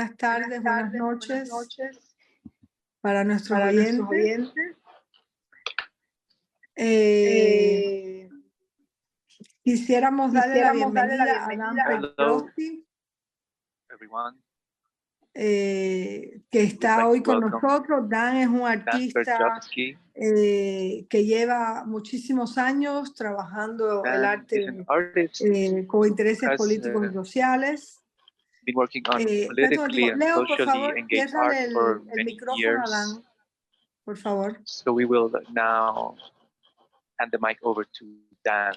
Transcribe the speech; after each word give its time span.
buenas 0.00 0.16
tardes, 0.16 0.62
buenas, 0.62 0.92
noches, 0.94 2.16
para 3.02 3.22
nuestros 3.22 3.60
oyentes. 3.60 4.52
Eh, 6.74 8.28
quisiéramos, 9.62 10.32
darle, 10.32 10.62
la 10.62 10.72
bienvenida 10.72 11.44
a 11.44 11.54
Dan 11.54 11.76
eh, 15.34 16.42
que 16.50 16.62
está 16.62 17.06
hoy 17.06 17.22
con 17.22 17.40
nosotros. 17.40 18.08
Dan 18.08 18.36
es 18.38 18.48
un 18.48 18.66
artista 18.66 19.60
eh, 20.14 21.06
que 21.10 21.24
lleva 21.26 21.84
muchísimos 21.84 22.56
años 22.56 23.14
trabajando 23.14 24.02
el 24.04 24.24
arte 24.24 24.66
eh, 25.40 25.86
con 25.86 26.08
intereses 26.08 26.48
políticos 26.56 27.10
y 27.12 27.14
uh, 28.74 29.74
sociales. 29.74 30.18
Leo, 30.18 30.46
por 30.46 30.64
favor, 30.64 30.96
el, 30.96 32.18
el 32.18 32.24
micrófono 32.24 32.84
a 32.84 32.90
Dan, 32.90 33.24
por 34.04 34.16
favor. 34.16 34.60
So 34.64 34.92
we 34.92 35.04
will 35.04 35.30
now 35.52 36.16
hand 37.18 37.32
the 37.32 37.38
mic 37.38 37.58
over 37.62 37.84
to 37.84 38.04
Dan. 38.44 38.74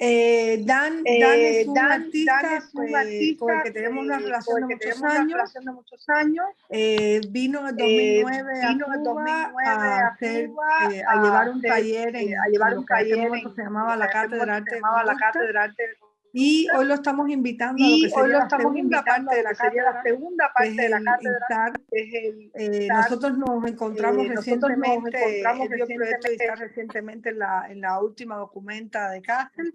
Eh, 0.00 0.62
Dan, 0.64 1.02
Dan, 1.02 1.40
es 1.40 1.66
un 1.66 1.78
artista, 1.78 2.62
con 2.72 2.86
el 2.86 3.62
que 3.64 3.70
tenemos 3.72 4.04
una 4.04 4.18
relación, 4.18 4.68
de 4.68 4.76
muchos, 4.76 5.02
años. 5.02 5.52
de 5.54 5.72
muchos 5.72 6.08
años. 6.08 6.46
Eh, 6.68 7.20
vino 7.30 7.68
en 7.68 7.76
2009, 7.76 8.52
eh, 8.52 8.68
vino 8.68 8.86
a, 8.86 8.98
Cuba 8.98 9.52
a, 9.66 10.06
hacer, 10.06 10.50
eh, 10.92 11.02
a, 11.04 11.20
llevar 11.20 11.48
un 11.48 11.60
taller, 11.60 12.14
en, 12.14 12.38
a 12.38 12.46
llevar 12.46 12.78
un 12.78 12.86
taller 12.86 13.18
en, 13.18 13.54
se 13.56 13.62
llamaba 13.62 13.96
la 13.96 14.08
Cátedra 14.08 14.60
de 14.60 15.58
Arte. 15.58 15.98
Y 16.32 16.68
hoy 16.76 16.86
lo 16.86 16.94
estamos 16.94 17.28
invitando 17.30 17.82
a 17.82 17.88
lo 17.88 17.96
que 18.02 18.10
sería 18.10 18.38
la 18.38 18.48
segunda 18.50 19.02
parte 19.02 19.36
de 19.36 19.42
la 19.42 19.54
cátedra, 19.54 19.92
la 19.92 20.02
segunda 20.02 20.52
parte 20.54 20.82
de 20.82 20.88
la 20.88 21.02
cátedra. 21.02 21.72
Eh, 21.92 22.88
nosotros 22.88 23.38
nos 23.38 23.64
encontramos 23.66 24.28
recientemente, 24.28 25.42
nos 25.42 25.56
encontramos 25.60 26.58
recientemente 26.58 27.30
en 27.30 27.38
la, 27.38 27.66
en 27.70 27.80
la 27.80 28.00
última 28.00 28.36
documenta 28.36 29.10
de 29.10 29.22
Castle. 29.22 29.72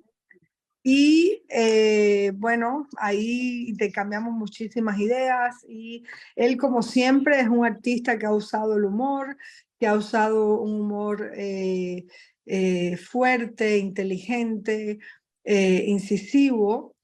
Y 0.85 1.45
eh, 1.47 2.33
bueno, 2.35 2.89
ahí 2.97 3.69
intercambiamos 3.69 4.33
muchísimas 4.33 4.99
ideas 4.99 5.63
y 5.65 6.03
él 6.35 6.57
como 6.57 6.83
siempre 6.83 7.39
es 7.39 7.47
un 7.47 7.65
artista 7.65 8.19
que 8.19 8.25
ha 8.25 8.33
usado 8.33 8.75
el 8.75 8.83
humor, 8.83 9.37
que 9.79 9.87
ha 9.87 9.93
usado 9.93 10.59
un 10.59 10.81
humor 10.81 11.31
eh, 11.35 12.05
eh, 12.45 12.97
fuerte, 12.97 13.77
inteligente, 13.77 14.99
incisivo, 15.45 16.95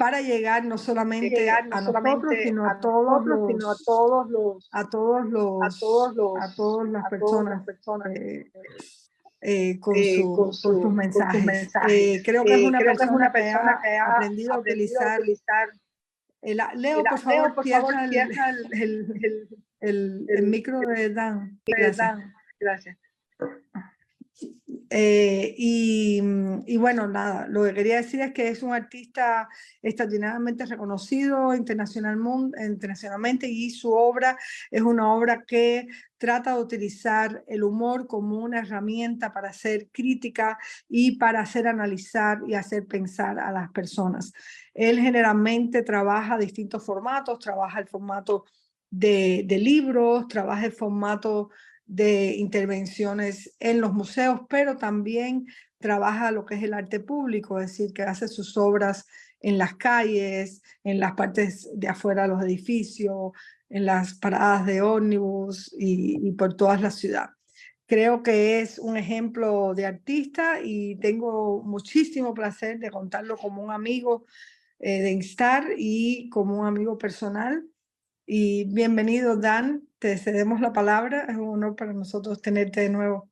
para 0.00 0.22
llegar 0.22 0.64
no 0.64 0.78
solamente 0.78 1.50
a 1.50 1.60
nosotros, 1.60 2.32
sino 2.42 2.66
a, 2.66 2.80
todos 2.80 3.26
los, 3.26 3.48
sino 3.48 3.70
a 3.70 3.76
todos 3.84 4.30
los, 4.30 4.68
a 4.72 4.88
todos 4.88 5.26
los, 5.26 5.62
a 5.62 5.68
todos 5.78 6.16
los, 6.16 6.42
a 6.42 6.54
todas 6.54 6.88
las 6.88 7.08
personas, 7.10 7.64
personas 7.66 8.12
eh, 9.42 9.78
con, 9.78 9.96
eh, 9.96 10.16
su, 10.16 10.32
con, 10.34 10.54
sus 10.54 10.90
mensajes. 10.90 11.70
Eh, 11.88 12.22
creo 12.24 12.44
que 12.44 12.54
es 12.54 12.66
una, 12.66 12.78
persona, 12.78 13.04
es 13.04 13.10
una 13.10 13.32
persona, 13.32 13.80
que 13.82 13.96
ha, 13.96 14.14
aprendido, 14.14 14.54
a 14.54 14.58
utilizar, 14.58 15.20
utilizar 15.20 15.68
el, 16.40 16.60
Leo, 16.76 17.04
por 17.04 17.18
favor, 17.18 17.42
Leo, 17.44 17.54
por 17.54 17.68
favor 17.68 17.94
el, 18.02 18.14
el, 18.72 19.48
el, 19.80 20.26
el, 20.28 20.46
micro 20.46 20.80
de 20.80 21.10
Dan. 21.12 21.60
Gracias. 21.66 22.18
Gracias. 22.58 22.96
Eh, 24.92 25.54
y, 25.56 26.20
mm, 26.20 26.64
y, 26.66 26.76
bueno, 26.76 27.06
nada, 27.06 27.46
lo 27.48 27.62
que 27.62 27.72
quería 27.74 27.98
decir 27.98 28.20
es 28.22 28.32
que 28.32 28.48
es 28.48 28.60
un 28.64 28.74
artista 28.74 29.48
extraordinariamente 29.82 30.66
reconocido 30.66 31.54
internacionalmente 31.54 33.46
y 33.48 33.70
su 33.70 33.92
obra 33.92 34.36
es 34.68 34.82
una 34.82 35.14
obra 35.14 35.44
que 35.46 35.86
trata 36.18 36.56
de 36.56 36.62
utilizar 36.62 37.44
el 37.46 37.62
humor 37.62 38.08
como 38.08 38.38
una 38.38 38.58
herramienta 38.58 39.32
para 39.32 39.50
hacer 39.50 39.88
crítica 39.92 40.58
y 40.88 41.12
para 41.18 41.40
hacer 41.40 41.68
analizar 41.68 42.40
y 42.48 42.54
hacer 42.54 42.88
pensar 42.88 43.38
a 43.38 43.52
las 43.52 43.70
personas. 43.70 44.32
Él 44.74 44.98
generalmente 44.98 45.82
trabaja 45.82 46.36
distintos 46.36 46.84
formatos, 46.84 47.38
trabaja 47.38 47.78
el 47.78 47.86
formato 47.86 48.44
de, 48.90 49.44
de 49.46 49.58
libros, 49.58 50.26
trabaja 50.26 50.66
el 50.66 50.72
formato 50.72 51.50
de 51.90 52.36
intervenciones 52.36 53.56
en 53.58 53.80
los 53.80 53.92
museos, 53.92 54.42
pero 54.48 54.76
también 54.76 55.46
trabaja 55.78 56.30
lo 56.30 56.46
que 56.46 56.54
es 56.54 56.62
el 56.62 56.72
arte 56.72 57.00
público, 57.00 57.58
es 57.58 57.70
decir, 57.70 57.92
que 57.92 58.02
hace 58.02 58.28
sus 58.28 58.56
obras 58.56 59.06
en 59.40 59.58
las 59.58 59.74
calles, 59.74 60.62
en 60.84 61.00
las 61.00 61.14
partes 61.14 61.68
de 61.74 61.88
afuera 61.88 62.22
de 62.22 62.28
los 62.28 62.42
edificios, 62.44 63.32
en 63.68 63.86
las 63.86 64.14
paradas 64.14 64.66
de 64.66 64.82
ómnibus 64.82 65.74
y, 65.76 66.30
por 66.32 66.54
toda 66.54 66.78
la 66.78 66.92
ciudad. 66.92 67.30
Creo 67.86 68.22
que 68.22 68.60
es 68.60 68.78
un 68.78 68.96
ejemplo 68.96 69.74
de 69.74 69.86
artista 69.86 70.60
y 70.62 70.94
tengo 71.00 71.60
muchísimo 71.64 72.34
placer 72.34 72.78
de 72.78 72.90
contarlo 72.90 73.36
como 73.36 73.64
un 73.64 73.72
amigo 73.72 74.26
eh, 74.78 75.00
de 75.02 75.10
Instar 75.10 75.64
y 75.76 76.28
como 76.28 76.60
un 76.60 76.66
amigo 76.66 76.96
personal. 76.98 77.66
Y 78.26 78.64
bienvenido, 78.72 79.36
Dan. 79.36 79.89
Te 80.00 80.16
cedemos 80.16 80.60
la 80.60 80.72
palabra. 80.72 81.26
Es 81.28 81.36
un 81.36 81.50
honor 81.50 81.76
para 81.76 81.92
nosotros 81.92 82.40
tenerte 82.42 82.80
de 82.80 82.88
nuevo. 82.90 83.28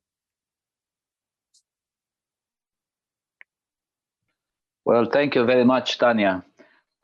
Well, 4.85 5.09
thank 5.11 5.35
you 5.35 5.45
very 5.45 5.65
much, 5.65 5.99
Tania. 5.99 6.47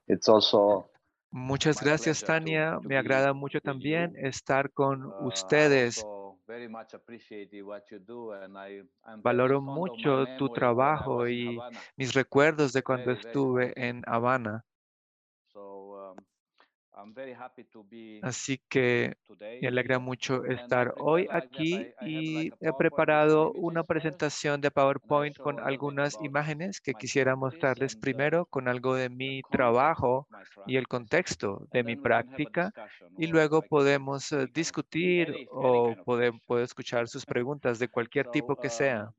It's 0.06 0.28
also 0.28 0.90
Muchas 1.36 1.82
gracias, 1.82 2.22
Tania. 2.22 2.78
Me 2.84 2.96
agrada 2.96 3.32
mucho 3.32 3.60
también 3.60 4.14
estar 4.16 4.70
con 4.70 5.12
ustedes. 5.26 6.06
Valoro 9.16 9.60
mucho 9.60 10.26
tu 10.38 10.48
trabajo 10.50 11.26
y 11.26 11.58
mis 11.96 12.14
recuerdos 12.14 12.72
de 12.72 12.84
cuando 12.84 13.10
estuve 13.10 13.72
en 13.74 14.02
Habana. 14.06 14.64
Así 18.22 18.62
que 18.68 19.16
me 19.60 19.68
alegra 19.68 19.98
mucho 19.98 20.44
estar 20.44 20.92
hoy 20.96 21.26
aquí 21.30 21.88
y 21.98 22.52
he 22.60 22.72
preparado 22.72 23.52
una 23.52 23.84
presentación 23.84 24.60
de 24.60 24.70
PowerPoint 24.70 25.38
con 25.38 25.60
algunas 25.60 26.18
imágenes 26.20 26.80
que 26.80 26.94
quisiera 26.96 27.36
mostrarles 27.36 27.96
primero 27.96 28.46
con 28.46 28.68
algo 28.68 28.94
de 28.94 29.08
mi 29.10 29.42
trabajo 29.44 30.28
y 30.64 30.76
el 30.76 30.88
contexto 30.88 31.66
de 31.72 31.84
mi 31.84 31.96
práctica 31.96 32.72
y 33.16 33.26
luego 33.26 33.62
podemos 33.62 34.32
eh, 34.32 34.46
discutir 34.52 35.38
o 35.48 35.96
puedo 36.04 36.62
escuchar 36.62 37.08
sus 37.08 37.24
preguntas 37.26 37.78
de 37.78 37.88
cualquier 37.88 38.28
tipo 38.28 38.56
que 38.56 38.70
sea. 38.70 39.10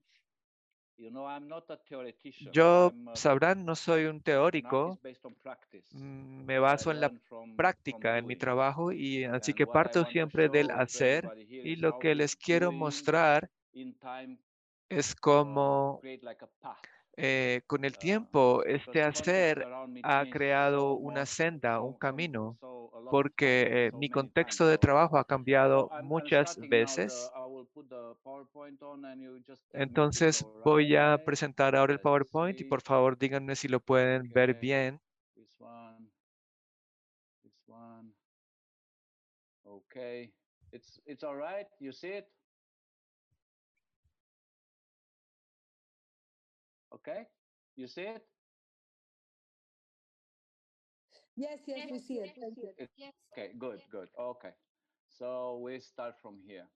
Yo, 2.51 2.91
sabrán, 3.13 3.65
no 3.65 3.75
soy 3.75 4.05
un 4.05 4.21
teórico, 4.21 4.99
mm, 5.91 6.45
me 6.45 6.59
baso 6.59 6.91
en 6.91 7.01
la 7.01 7.11
práctica, 7.55 8.17
en 8.17 8.25
mi 8.25 8.35
trabajo, 8.35 8.91
y 8.91 9.23
así 9.23 9.53
que 9.53 9.67
parto 9.67 10.05
siempre 10.05 10.49
del 10.49 10.71
hacer, 10.71 11.31
y 11.49 11.75
lo 11.75 11.99
que 11.99 12.15
les 12.15 12.35
quiero 12.35 12.71
mostrar 12.71 13.49
es 14.89 15.11
uh, 15.11 15.15
cómo 15.21 15.99
eh, 17.17 17.61
con 17.67 17.85
el 17.85 17.93
uh, 17.93 17.97
tiempo, 17.97 18.63
este 18.65 19.01
hacer 19.01 19.65
ha 20.03 20.25
creado 20.29 20.93
una 20.93 21.25
senda, 21.25 21.81
un 21.81 21.93
camino, 21.93 22.57
porque 23.09 23.87
eh, 23.87 23.91
mi 23.93 24.09
contexto 24.09 24.67
de 24.67 24.77
trabajo 24.77 25.17
ha 25.17 25.25
cambiado 25.25 25.89
muchas 26.03 26.57
veces. 26.69 27.31
Entonces 29.73 30.45
voy 30.63 30.95
a 30.95 31.17
presentar 31.23 31.75
ahora 31.75 31.93
el 31.93 31.99
PowerPoint 31.99 32.59
y 32.59 32.63
por 32.63 32.81
favor 32.81 33.17
díganme 33.17 33.55
si 33.55 33.67
lo 33.67 33.79
pueden 33.79 34.29
ver 34.31 34.59
bien. 34.59 34.99
This 35.35 35.55
one. 35.59 36.09
This 37.43 37.63
one. 37.67 38.13
Okay, 39.63 40.33
it's 40.71 41.01
it's 41.05 41.23
all 41.23 41.35
right. 41.35 41.67
You 41.79 41.91
see 41.91 42.17
it? 42.17 42.27
Okay, 46.91 47.27
you 47.75 47.87
see 47.87 48.03
it? 48.03 48.23
Yes, 51.35 51.59
yes, 51.67 51.91
we 51.91 51.99
see 51.99 52.19
it. 52.19 52.33
Thank 52.39 52.57
you. 52.57 52.73
Okay, 53.33 53.51
good, 53.57 53.81
good. 53.91 54.09
Okay, 54.17 54.53
so 55.09 55.57
we 55.57 55.81
start 55.81 56.15
from 56.21 56.39
here. 56.47 56.67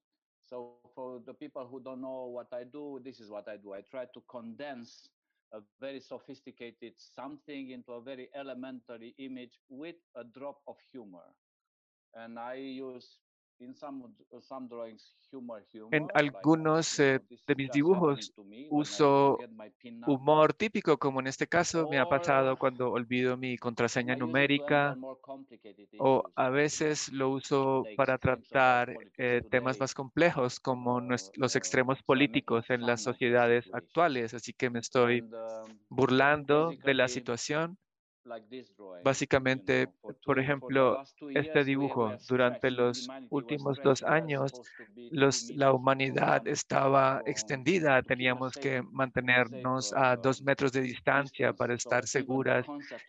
So 0.50 0.74
for 0.96 1.20
the 1.24 1.32
people 1.32 1.66
who 1.70 1.80
don't 1.80 2.02
know 2.02 2.26
what 2.26 2.48
I 2.52 2.64
do, 2.64 3.00
this 3.04 3.20
is 3.20 3.30
what 3.30 3.48
I 3.48 3.56
do. 3.56 3.72
I 3.72 3.82
try 3.82 4.06
to 4.12 4.20
condense 4.28 5.08
a 5.52 5.60
very 5.80 6.00
sophisticated 6.00 6.94
something 6.96 7.70
into 7.70 7.92
a 7.92 8.02
very 8.02 8.28
elementary 8.34 9.14
image 9.18 9.60
with 9.68 9.96
a 10.16 10.24
drop 10.24 10.58
of 10.66 10.76
humor. 10.92 11.34
And 12.14 12.38
I 12.38 12.54
use 12.54 13.18
En 15.92 16.08
algunos 16.14 16.98
eh, 16.98 17.20
de 17.46 17.54
mis 17.54 17.70
dibujos 17.70 18.32
uso 18.70 19.38
humor 20.06 20.54
típico, 20.54 20.98
como 20.98 21.20
en 21.20 21.26
este 21.26 21.46
caso 21.46 21.86
me 21.88 21.98
ha 21.98 22.06
pasado 22.06 22.56
cuando 22.56 22.90
olvido 22.90 23.36
mi 23.36 23.58
contraseña 23.58 24.16
numérica 24.16 24.96
o 25.98 26.22
a 26.34 26.48
veces 26.48 27.12
lo 27.12 27.30
uso 27.30 27.84
para 27.96 28.18
tratar 28.18 28.96
eh, 29.18 29.42
temas 29.50 29.78
más 29.78 29.94
complejos 29.94 30.58
como 30.58 31.00
los 31.34 31.56
extremos 31.56 32.02
políticos 32.02 32.64
en 32.70 32.86
las 32.86 33.02
sociedades 33.02 33.68
actuales. 33.72 34.32
Así 34.32 34.52
que 34.52 34.70
me 34.70 34.78
estoy 34.78 35.20
um, 35.20 35.28
burlando 35.90 36.72
de 36.84 36.94
la 36.94 37.08
situación 37.08 37.76
Básicamente, 39.02 39.88
por 40.24 40.38
ejemplo, 40.38 41.02
este 41.34 41.64
dibujo, 41.64 42.12
durante 42.28 42.70
los 42.70 43.08
últimos 43.30 43.80
dos 43.82 44.02
años, 44.02 44.52
la 45.54 45.72
humanidad 45.72 46.46
estaba 46.46 47.22
extendida. 47.24 48.02
Teníamos 48.02 48.52
que 48.54 48.82
mantenernos 48.82 49.92
a 49.94 50.16
dos 50.16 50.42
metros 50.42 50.72
de 50.72 50.82
distancia 50.82 51.52
para 51.52 51.74
estar 51.74 52.06
seguras 52.06 52.66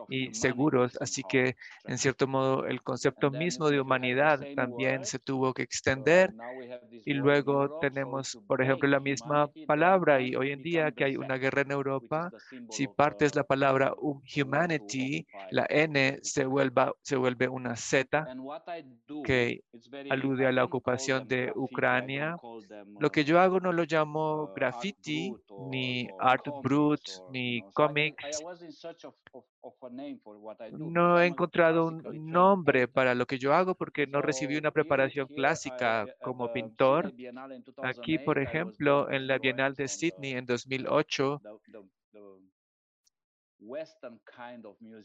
y 0.10 0.34
seguros. 0.34 0.98
Así 1.02 1.24
que, 1.24 1.56
en 1.86 1.98
cierto 1.98 2.28
modo, 2.28 2.66
el 2.66 2.82
concepto 2.82 3.32
mismo 3.32 3.70
de 3.70 3.82
humanidad 3.82 4.40
también 4.56 5.06
se 5.06 5.20
tuvo 5.20 5.54
que 5.54 5.64
extender. 5.64 6.34
Y 7.06 7.14
luego 7.14 7.80
tenemos, 7.80 8.40
por 8.48 8.62
ejemplo, 8.62 8.88
la 8.88 9.00
misma 9.00 9.50
palabra. 9.68 10.22
Y 10.22 10.36
hoy 10.36 10.52
en 10.52 10.62
día 10.62 10.92
que 10.92 11.04
hay 11.04 11.18
una 11.18 11.38
guerra 11.38 11.62
en 11.62 11.72
Europa, 11.72 12.32
si 12.70 12.88
partes 12.88 13.36
la 13.36 13.44
palabra 13.44 13.94
humanity, 14.00 15.11
la 15.52 15.66
N 15.70 16.20
se, 16.22 16.46
vuelva, 16.46 16.94
se 17.02 17.16
vuelve 17.16 17.48
una 17.48 17.76
Z 17.76 18.28
que 19.24 19.64
alude 20.10 20.48
a 20.48 20.52
la 20.52 20.64
ocupación 20.64 21.28
de 21.28 21.52
Ucrania. 21.56 22.38
Lo 23.00 23.12
que 23.12 23.24
yo 23.24 23.40
hago 23.40 23.60
no 23.60 23.72
lo 23.72 23.84
llamo 23.84 24.44
uh, 24.44 24.54
graffiti, 24.54 25.34
ni 25.70 26.08
art 26.20 26.46
brut, 26.64 27.02
ni 27.32 27.62
comics. 27.74 28.44
No 30.72 31.22
he 31.22 31.28
encontrado 31.28 31.88
un 31.88 32.32
nombre 32.32 32.88
para 32.88 33.14
lo 33.14 33.26
que 33.26 33.38
yo 33.38 33.54
hago 33.54 33.76
porque 33.76 34.08
no 34.08 34.22
recibí 34.22 34.58
una 34.58 34.72
preparación 34.72 35.28
clásica 35.28 36.08
como 36.22 36.52
pintor. 36.52 37.14
Aquí, 37.84 38.18
por 38.18 38.40
ejemplo, 38.40 39.10
en 39.12 39.28
la 39.28 39.38
Bienal 39.38 39.76
de 39.76 39.88
Sydney 39.88 40.34
en 40.34 40.46
2008, 40.46 41.42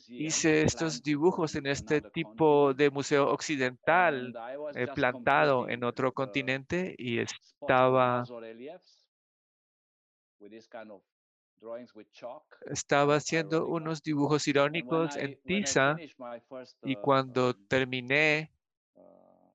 Hice 0.08 0.62
estos 0.62 1.02
dibujos 1.02 1.54
en 1.56 1.66
este 1.66 2.00
tipo 2.00 2.72
de 2.72 2.90
museo 2.90 3.30
occidental 3.30 4.34
eh, 4.74 4.86
plantado 4.94 5.68
en 5.68 5.84
otro 5.84 6.12
continente 6.12 6.94
y 6.96 7.18
estaba 7.18 8.24
estaba 12.70 13.16
haciendo 13.16 13.66
unos 13.66 14.02
dibujos 14.02 14.46
irónicos 14.48 15.16
en 15.16 15.38
tiza 15.44 15.96
y 16.82 16.96
cuando 16.96 17.50
uh, 17.50 17.54
terminé 17.68 18.50
uh, 18.94 19.52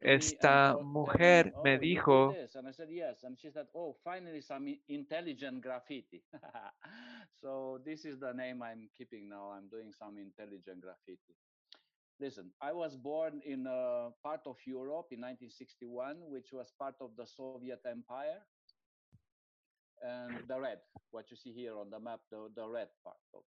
esta 0.00 0.76
mujer 0.82 1.52
me 1.62 1.78
dijo, 1.78 2.34
oh, 3.74 3.96
finally 4.02 4.40
some 4.40 4.80
intelligent 4.88 5.60
graffiti. 5.60 6.22
so 7.40 7.80
this 7.84 8.04
is 8.04 8.18
the 8.18 8.32
name 8.32 8.62
I'm 8.62 8.88
keeping 8.96 9.28
now. 9.28 9.50
I'm 9.50 9.68
doing 9.68 9.92
some 9.92 10.18
intelligent 10.18 10.80
graffiti. 10.80 11.36
Listen, 12.18 12.52
I 12.60 12.72
was 12.72 12.96
born 12.96 13.40
in 13.44 13.66
a 13.66 14.10
part 14.22 14.46
of 14.46 14.56
Europe 14.66 15.08
in 15.10 15.20
1961, 15.20 16.16
which 16.28 16.52
was 16.52 16.70
part 16.78 16.94
of 17.00 17.16
the 17.16 17.26
Soviet 17.26 17.80
Empire 17.86 18.42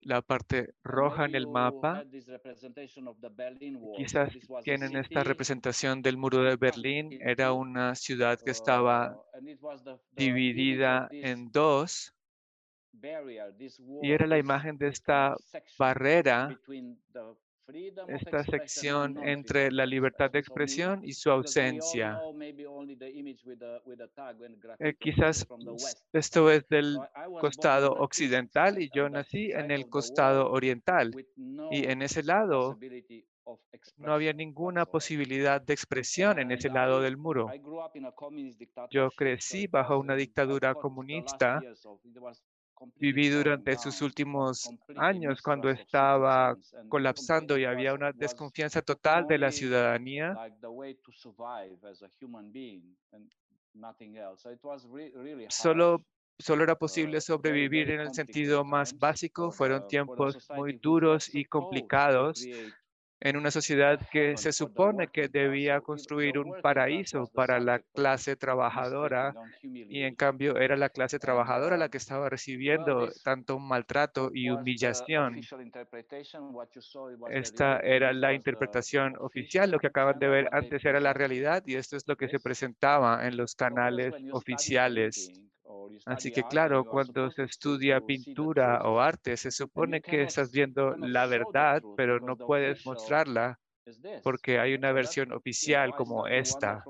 la 0.01 0.21
parte 0.21 0.74
roja 0.83 1.25
en 1.25 1.36
el 1.36 1.48
mapa, 1.48 2.03
quizás 3.95 4.33
tienen 4.63 4.98
esta 4.98 5.24
representación 5.24 6.01
del 6.01 6.18
muro 6.18 6.44
de 6.44 6.56
Berlín. 6.57 7.18
Era 7.21 7.53
una 7.53 7.95
ciudad 7.95 8.39
que 8.39 8.51
estaba 8.51 9.15
uh, 9.33 9.98
dividida 10.12 11.07
en 11.12 11.51
dos. 11.51 12.13
y 14.01 14.12
era 14.12 14.27
la 14.27 14.38
imagen 14.38 14.77
de 14.77 14.89
esta 14.89 15.36
barrera 15.77 16.59
esta 18.08 18.44
sección 18.44 19.18
entre 19.28 19.72
la 19.72 19.86
libertad 19.86 20.31
de 20.31 20.40
expresión 20.40 21.02
y 21.04 21.13
su 21.13 21.31
ausencia. 21.31 22.19
Eh, 24.80 24.94
quizás 25.00 25.48
esto 26.13 26.52
es 26.52 26.68
del 26.68 26.98
costado 27.40 27.94
occidental 27.94 28.81
y 28.81 28.90
yo 28.94 29.10
nací 29.10 29.52
en 29.52 29.72
el 29.72 29.90
costado 29.90 30.52
oriental 30.52 31.12
y 31.72 31.86
en 31.86 32.02
ese 32.02 32.24
lado 32.24 32.78
no 33.98 34.13
había 34.13 34.34
ninguna 34.34 34.86
posibilidad 34.86 35.62
de 35.62 35.74
expresión 35.74 36.40
en 36.40 36.52
ese 36.52 36.69
lado 36.69 37.02
del 37.02 37.18
muro. 37.18 37.50
Yo 38.90 39.10
crecí 39.12 39.68
bajo 39.68 39.98
una 40.00 40.16
dictadura 40.16 40.75
comunista 40.75 41.62
viví 42.95 43.30
durante 43.30 43.78
sus 43.78 44.01
últimos 44.01 44.69
años 44.95 45.42
cuando 45.42 45.69
estaba 45.69 46.56
colapsando 46.88 47.57
y 47.57 47.66
había 47.66 47.94
una 47.94 48.12
desconfianza 48.12 48.81
total 48.81 49.25
de 49.28 49.38
la 49.38 49.51
ciudadanía. 49.51 50.39
Solo, 55.50 56.04
solo 56.39 56.63
era 56.63 56.75
posible 56.75 57.22
sobrevivir 57.22 57.92
en 57.92 58.01
el 58.01 58.13
sentido 58.13 58.63
más 58.63 58.98
básico. 58.98 59.51
Fueron 59.51 59.86
tiempos 59.88 60.38
muy 60.50 60.74
duros 60.74 61.34
y 61.34 61.45
complicados 61.45 62.45
en 63.22 63.38
una 63.38 63.52
sociedad 63.52 64.00
que 64.12 64.36
se 64.36 64.52
supone 64.52 65.08
que 65.08 65.28
debía 65.28 65.80
construir 65.82 66.40
un 66.40 66.60
paraíso 66.62 67.30
para 67.34 67.60
la 67.60 67.80
clase 67.80 68.36
trabajadora 68.36 69.36
y 69.62 70.02
en 70.02 70.16
cambio 70.16 70.58
era 70.58 70.76
la 70.76 70.90
clase 70.90 71.20
trabajadora 71.20 71.78
la 71.78 71.90
que 71.90 72.00
estaba 72.00 72.30
recibiendo 72.30 73.10
tanto 73.24 73.60
maltrato 73.60 74.32
y 74.34 74.50
humillación. 74.50 75.40
Esta 77.30 77.80
era 77.80 78.12
la 78.12 78.34
interpretación 78.34 79.16
oficial. 79.20 79.70
Lo 79.70 79.80
que 79.80 79.88
acaban 79.88 80.18
de 80.18 80.28
ver 80.28 80.50
antes 80.51 80.84
era 80.84 81.00
la 81.00 81.13
realidad 81.13 81.63
y 81.68 81.75
esto 81.75 81.98
es 81.98 82.08
lo 82.08 82.16
que 82.16 82.28
se 82.28 82.40
presentaba 82.40 83.28
en 83.28 83.38
los 83.38 83.54
canales 83.54 84.16
oficiales. 84.32 85.32
Así 86.06 86.32
que 86.32 86.44
claro, 86.46 86.86
cuando 86.86 87.30
se 87.32 87.44
estudia 87.44 88.01
pintura 88.01 88.82
o 88.84 89.00
arte, 89.00 89.38
se 89.38 89.51
supone 89.51 90.01
que 90.01 90.24
estás 90.24 90.51
viendo 90.51 90.96
la 90.98 91.25
verdad, 91.28 91.84
pero 91.96 92.20
no 92.20 92.38
puedes 92.38 92.80
mostrarla 92.84 93.60
porque 94.24 94.60
hay 94.60 94.74
una 94.74 94.92
versión 94.92 95.32
oficial 95.32 95.92
como 95.96 96.28
esta. 96.28 96.84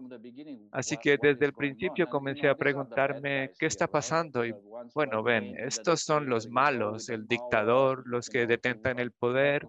Así 0.71 0.97
que 0.97 1.17
desde 1.21 1.45
el 1.45 1.53
principio 1.53 2.07
comencé 2.07 2.49
a 2.49 2.55
preguntarme 2.55 3.51
qué 3.57 3.65
está 3.65 3.87
pasando 3.87 4.45
y 4.45 4.53
bueno, 4.93 5.23
ven, 5.23 5.55
estos 5.57 6.01
son 6.01 6.27
los 6.27 6.49
malos, 6.49 7.09
el 7.09 7.27
dictador, 7.27 8.03
los 8.05 8.29
que 8.29 8.47
detentan 8.47 8.99
el 8.99 9.11
poder, 9.11 9.67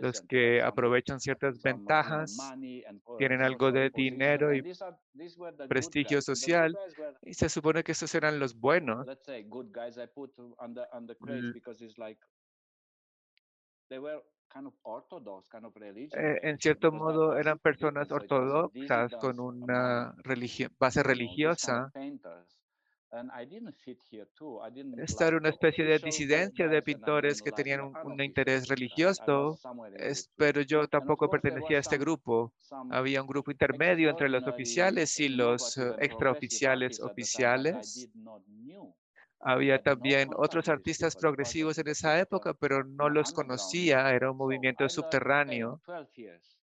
los 0.00 0.20
que 0.22 0.62
aprovechan 0.62 1.20
ciertas 1.20 1.60
ventajas, 1.62 2.36
tienen 3.18 3.42
algo 3.42 3.72
de 3.72 3.90
dinero 3.90 4.54
y 4.54 4.62
prestigio 5.68 6.20
social 6.22 6.76
y 7.22 7.34
se 7.34 7.48
supone 7.48 7.82
que 7.82 7.92
estos 7.92 8.14
eran 8.14 8.38
los 8.38 8.54
buenos. 8.54 9.06
Eh, 16.12 16.40
en 16.42 16.58
cierto 16.58 16.90
modo 16.92 17.36
eran 17.36 17.58
personas 17.58 18.10
ortodoxas 18.10 19.12
con 19.20 19.38
una 19.38 20.14
base 20.78 21.02
religiosa. 21.02 21.92
Esta 24.98 25.26
era 25.26 25.36
una 25.36 25.48
especie 25.48 25.84
de 25.84 25.98
disidencia 25.98 26.68
de 26.68 26.80
pintores 26.80 27.42
que 27.42 27.50
tenían 27.50 27.92
un, 28.04 28.22
interés 28.22 28.68
religioso, 28.68 29.58
pero 30.36 30.60
yo 30.60 30.86
tampoco 30.86 31.28
pertenecía 31.28 31.78
a 31.78 31.80
este 31.80 31.98
grupo. 31.98 32.52
Había 32.90 33.20
un 33.22 33.26
grupo 33.26 33.50
intermedio 33.50 34.10
entre 34.10 34.28
los 34.28 34.46
oficiales 34.46 35.18
y 35.18 35.28
los 35.28 35.76
eh, 35.76 35.92
extraoficiales 35.98 37.00
oficiales. 37.00 38.08
Había 39.40 39.82
también 39.82 40.30
otros 40.36 40.68
artistas 40.68 41.16
progresivos 41.16 41.78
en 41.78 41.88
esa 41.88 42.18
época, 42.20 42.54
pero 42.54 42.84
no 42.84 43.08
los 43.08 43.32
conocía, 43.32 44.10
era 44.10 44.30
un 44.30 44.36
movimiento 44.36 44.88
subterráneo. 44.88 45.80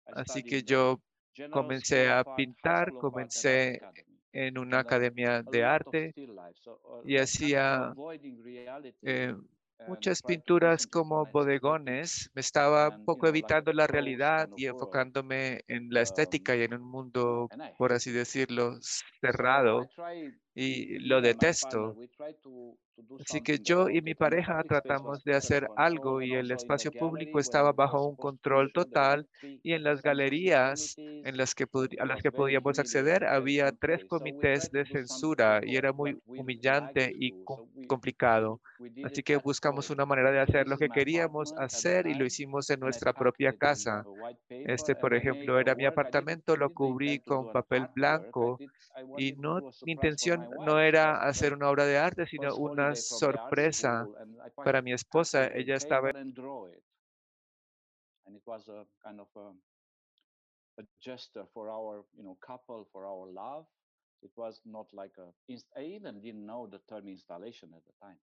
Así 0.07 0.43
que 0.45 0.63
yo 0.63 1.01
comencé 1.51 2.09
a 2.11 2.25
pintar, 2.37 2.93
comencé 2.93 3.81
en 4.33 4.59
una 4.59 4.81
academia 4.81 5.43
de 5.43 5.65
arte 5.65 6.13
y 7.05 7.17
hacía, 7.19 7.93
eh, 9.03 9.35
muchas 9.87 10.23
pinturas 10.23 10.87
como 10.87 11.27
bodegones. 11.27 12.31
Me 12.35 12.41
estaba 12.41 12.89
un 12.91 13.05
poco 13.05 13.27
evitando 13.27 13.73
la 13.73 13.87
realidad 13.87 14.49
y 14.57 14.67
enfocándome 14.67 15.63
en 15.67 15.89
la 15.91 16.03
estética 16.03 16.55
y 16.57 16.63
en 16.63 16.75
un 16.75 16.83
mundo, 16.83 17.49
por 17.77 17.93
así 17.93 18.11
decirlo, 18.13 18.79
cerrado. 19.21 19.87
Y 20.55 20.99
lo 21.01 21.21
detesto. 21.21 21.97
Así 23.21 23.41
que 23.41 23.59
yo 23.59 23.89
y 23.89 24.03
mi 24.03 24.15
pareja 24.15 24.63
tratamos 24.65 25.25
de 25.25 25.35
hacer 25.35 25.67
algo 25.77 26.21
y 26.23 26.35
el 26.35 26.51
espacio 26.51 26.93
público 26.93 27.39
estaba 27.39 27.73
bajo 27.73 28.07
un 28.07 28.17
control 28.17 28.73
total 28.73 29.27
y 29.63 29.73
en 29.73 29.83
las 29.83 30.03
galerías 30.03 30.99
en 31.23 31.37
las 31.37 31.55
que 31.55 31.67
a 31.99 32.05
las 32.07 32.23
que 32.23 32.33
podíamos 32.33 32.79
acceder 32.79 33.25
había 33.25 33.73
tres 33.73 34.05
comités 34.05 34.71
de 34.71 34.85
censura 34.87 35.61
y 35.65 35.77
era 35.77 35.93
muy 35.93 36.17
humillante 36.27 37.13
y 37.15 37.35
complicado. 37.87 38.61
Así 39.03 39.23
que 39.23 39.37
buscamos 39.37 39.91
una 39.91 40.07
manera 40.07 40.31
de 40.31 40.41
hacer 40.41 40.69
lo 40.69 40.77
que 40.79 40.91
queríamos 40.91 41.53
hacer 41.57 42.07
y 42.07 42.15
lo 42.15 42.25
hicimos 42.27 42.71
en 42.71 42.81
nuestra 42.81 43.13
propia 43.13 43.53
casa. 43.53 44.07
Este, 44.65 44.95
por 44.97 45.15
ejemplo, 45.15 45.59
era 45.61 45.75
mi 45.75 45.85
apartamento, 45.87 46.57
lo 46.57 46.71
cubrí 46.71 47.21
con 47.21 47.51
papel 47.51 47.89
blanco 47.95 48.63
y 49.17 49.33
no, 49.33 49.61
mi 49.85 49.93
intención 49.93 50.42
no 50.65 50.81
era 50.81 51.27
hacer 51.27 51.53
una 51.53 51.69
obra 51.71 51.87
de 51.87 51.99
arte, 51.99 52.27
sino 52.27 52.55
una 52.57 52.95
sorpresa 52.95 54.07
para 54.57 54.83
mi 54.83 54.93
esposa. 54.93 55.47
Ella 55.47 55.77
estaba 55.77 56.11
and 58.27 58.37
it. 58.37 58.43
Was 58.47 58.69
a 58.69 58.85
kind 59.05 59.21
of 59.21 59.29
a, 59.37 59.51
a 60.81 60.85
gesture 61.01 61.45
for 61.53 61.71
our 61.71 62.05
you 62.17 62.25
know 62.25 62.37
couple 62.45 62.87
for 62.93 63.07
our 63.07 63.29
love. 63.33 63.67
It 64.23 64.31
was 64.37 64.61
not 64.65 64.87
like 64.93 65.13
a 65.19 65.31
i 65.77 65.83
even 65.83 66.21
didn't 66.21 66.47
know 66.47 66.69
the 66.71 66.79
term 66.89 67.09
installation 67.09 67.71
at 67.75 67.83
the 67.85 67.93
time. 68.01 68.19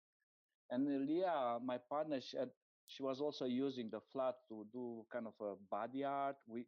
And 0.71 1.07
leah 1.07 1.59
my 1.63 1.79
partner 1.79 2.21
she, 2.21 2.37
had, 2.37 2.51
she 2.87 3.03
was 3.03 3.21
also 3.21 3.45
using 3.45 3.91
the 3.91 4.01
flat 4.13 4.35
to 4.49 4.67
do 4.73 5.05
kind 5.13 5.27
of 5.27 5.35
a 5.41 5.55
body 5.71 6.05
art. 6.05 6.37
We 6.47 6.67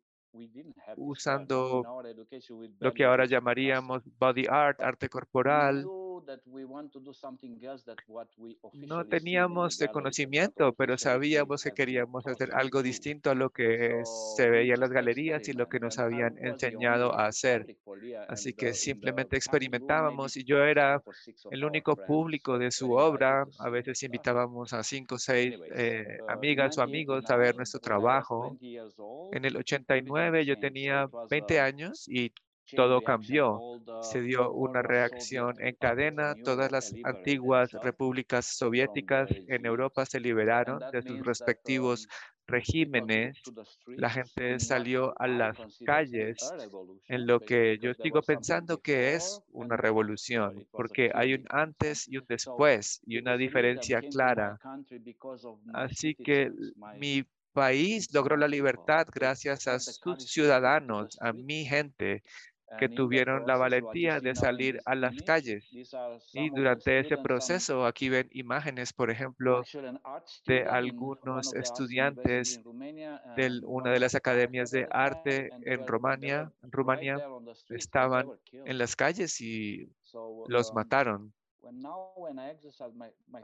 usando 0.96 1.82
lo 2.80 2.92
que 2.92 3.04
ahora 3.04 3.26
llamaríamos 3.26 4.02
body 4.18 4.44
art, 4.48 4.80
arte 4.80 5.08
corporal. 5.08 5.84
No 8.74 9.04
teníamos 9.06 9.78
conocimiento, 9.92 10.72
pero 10.72 10.98
sabíamos 10.98 11.62
que 11.62 11.72
queríamos 11.72 12.26
hacer 12.26 12.54
algo 12.54 12.82
distinto 12.82 13.30
a 13.30 13.34
lo 13.34 13.50
que 13.50 14.02
se 14.36 14.48
veía 14.48 14.74
en 14.74 14.80
las 14.80 14.90
galerías 14.90 15.48
y 15.48 15.52
lo 15.52 15.68
que 15.68 15.80
nos 15.80 15.98
habían 15.98 16.36
enseñado 16.38 17.12
a 17.14 17.26
hacer. 17.26 17.76
Así 18.28 18.52
que 18.52 18.74
simplemente 18.74 19.36
experimentábamos 19.36 20.36
y 20.36 20.44
yo 20.44 20.64
era 20.64 21.02
el 21.50 21.64
único 21.64 21.96
público 21.96 22.58
de 22.58 22.70
su 22.70 22.92
obra. 22.92 23.46
A 23.58 23.70
veces 23.70 24.02
invitábamos 24.02 24.72
a 24.72 24.82
cinco 24.82 25.16
o 25.16 25.18
seis 25.18 25.54
eh, 25.74 26.18
amigas 26.28 26.78
o 26.78 26.82
amigos 26.82 27.28
a 27.30 27.36
ver 27.36 27.56
nuestro 27.56 27.80
trabajo. 27.80 28.56
En 29.32 29.44
el 29.44 29.56
89 29.56 30.44
yo 30.44 30.58
tenía 30.58 31.08
20 31.30 31.60
años 31.60 32.08
y 32.08 32.32
todo 32.74 33.02
cambió. 33.02 33.60
Se 34.02 34.20
dio 34.20 34.52
una 34.52 34.82
reacción 34.82 35.54
en 35.60 35.74
cadena. 35.76 36.34
Todas 36.42 36.72
las 36.72 36.94
antiguas 37.04 37.70
repúblicas 37.82 38.46
soviéticas 38.46 39.30
en 39.48 39.66
Europa 39.66 40.06
se 40.06 40.20
liberaron 40.20 40.80
de 40.92 41.02
sus 41.02 41.24
respectivos 41.24 42.08
regímenes. 42.46 43.42
La 43.86 44.10
gente 44.10 44.60
salió 44.60 45.12
a 45.20 45.26
las 45.26 45.56
calles 45.84 46.36
en 47.08 47.26
lo 47.26 47.40
que 47.40 47.78
yo 47.78 47.92
sigo 47.94 48.22
pensando 48.22 48.78
que 48.78 49.14
es 49.14 49.40
una 49.50 49.76
revolución, 49.76 50.66
porque 50.70 51.10
hay 51.14 51.34
un 51.34 51.44
antes 51.50 52.08
y 52.08 52.18
un 52.18 52.24
después 52.28 53.00
y 53.06 53.18
una 53.18 53.36
diferencia 53.36 54.00
clara. 54.00 54.58
Así 55.72 56.14
que 56.14 56.50
mi 56.98 57.24
país 57.52 58.12
logró 58.12 58.36
la 58.36 58.48
libertad 58.48 59.06
gracias 59.10 59.66
a 59.66 59.78
sus 59.78 60.24
ciudadanos, 60.30 61.16
a 61.20 61.32
mi 61.32 61.64
gente, 61.64 62.22
que 62.78 62.88
tuvieron 62.88 63.46
la 63.46 63.56
valentía 63.56 64.20
de 64.20 64.34
salir 64.34 64.80
a 64.84 64.94
las 64.94 65.16
calles. 65.22 65.64
Y 66.32 66.50
durante 66.50 66.98
ese 67.00 67.16
proceso, 67.18 67.86
aquí 67.86 68.08
ven 68.08 68.28
imágenes, 68.32 68.92
por 68.92 69.10
ejemplo, 69.10 69.62
de 70.46 70.64
algunos 70.64 71.54
estudiantes 71.54 72.60
de 73.36 73.60
una 73.64 73.90
de 73.90 74.00
las 74.00 74.14
academias 74.14 74.70
de 74.70 74.86
arte 74.90 75.50
en 75.64 75.86
Rumania. 75.86 76.52
En 76.62 76.72
Rumania 76.72 77.22
estaban 77.68 78.32
en 78.52 78.78
las 78.78 78.96
calles 78.96 79.40
y 79.40 79.88
los 80.46 80.72
mataron. 80.74 81.32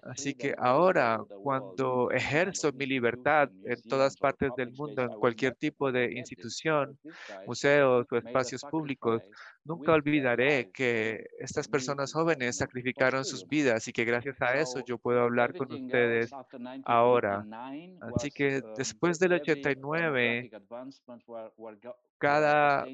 Así 0.02 0.34
que 0.34 0.54
ahora, 0.58 1.20
cuando 1.42 2.10
ejerzo 2.10 2.72
mi 2.72 2.86
libertad 2.86 3.48
en 3.64 3.82
todas 3.82 4.16
partes 4.16 4.50
del 4.56 4.72
mundo, 4.72 5.02
en 5.02 5.10
cualquier 5.10 5.54
tipo 5.54 5.90
de 5.92 6.12
institución, 6.12 6.98
museos 7.46 8.06
o 8.10 8.16
espacios 8.16 8.62
públicos, 8.62 9.22
nunca 9.64 9.92
olvidaré 9.92 10.70
que 10.72 11.26
estas 11.38 11.68
personas 11.68 12.12
jóvenes 12.12 12.56
sacrificaron 12.56 13.24
sus 13.24 13.46
vidas 13.46 13.86
y 13.88 13.92
que 13.92 14.04
gracias 14.04 14.40
a 14.40 14.54
eso 14.54 14.80
yo 14.84 14.98
puedo 14.98 15.20
hablar 15.20 15.54
con 15.54 15.72
ustedes 15.72 16.30
ahora. 16.84 17.44
Así 18.00 18.30
que 18.30 18.62
después 18.76 19.18
del 19.18 19.34
89, 19.34 20.50
cada 22.22 22.86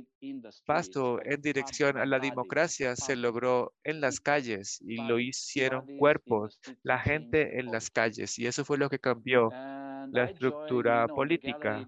paso 0.64 1.20
en 1.22 1.42
dirección 1.42 1.98
a 1.98 2.06
la 2.06 2.18
democracia 2.18 2.96
se 2.96 3.14
logró 3.14 3.74
en 3.84 4.00
las 4.00 4.20
calles 4.20 4.80
y 4.80 4.96
lo 5.06 5.18
hicieron 5.18 5.84
cuerpos, 5.98 6.58
la 6.82 6.98
gente 6.98 7.60
en 7.60 7.70
las 7.70 7.90
calles. 7.90 8.38
Y 8.38 8.46
eso 8.46 8.64
fue 8.64 8.78
lo 8.78 8.88
que 8.88 8.98
cambió 8.98 9.50
la 9.50 10.24
estructura 10.24 11.06
política. 11.08 11.86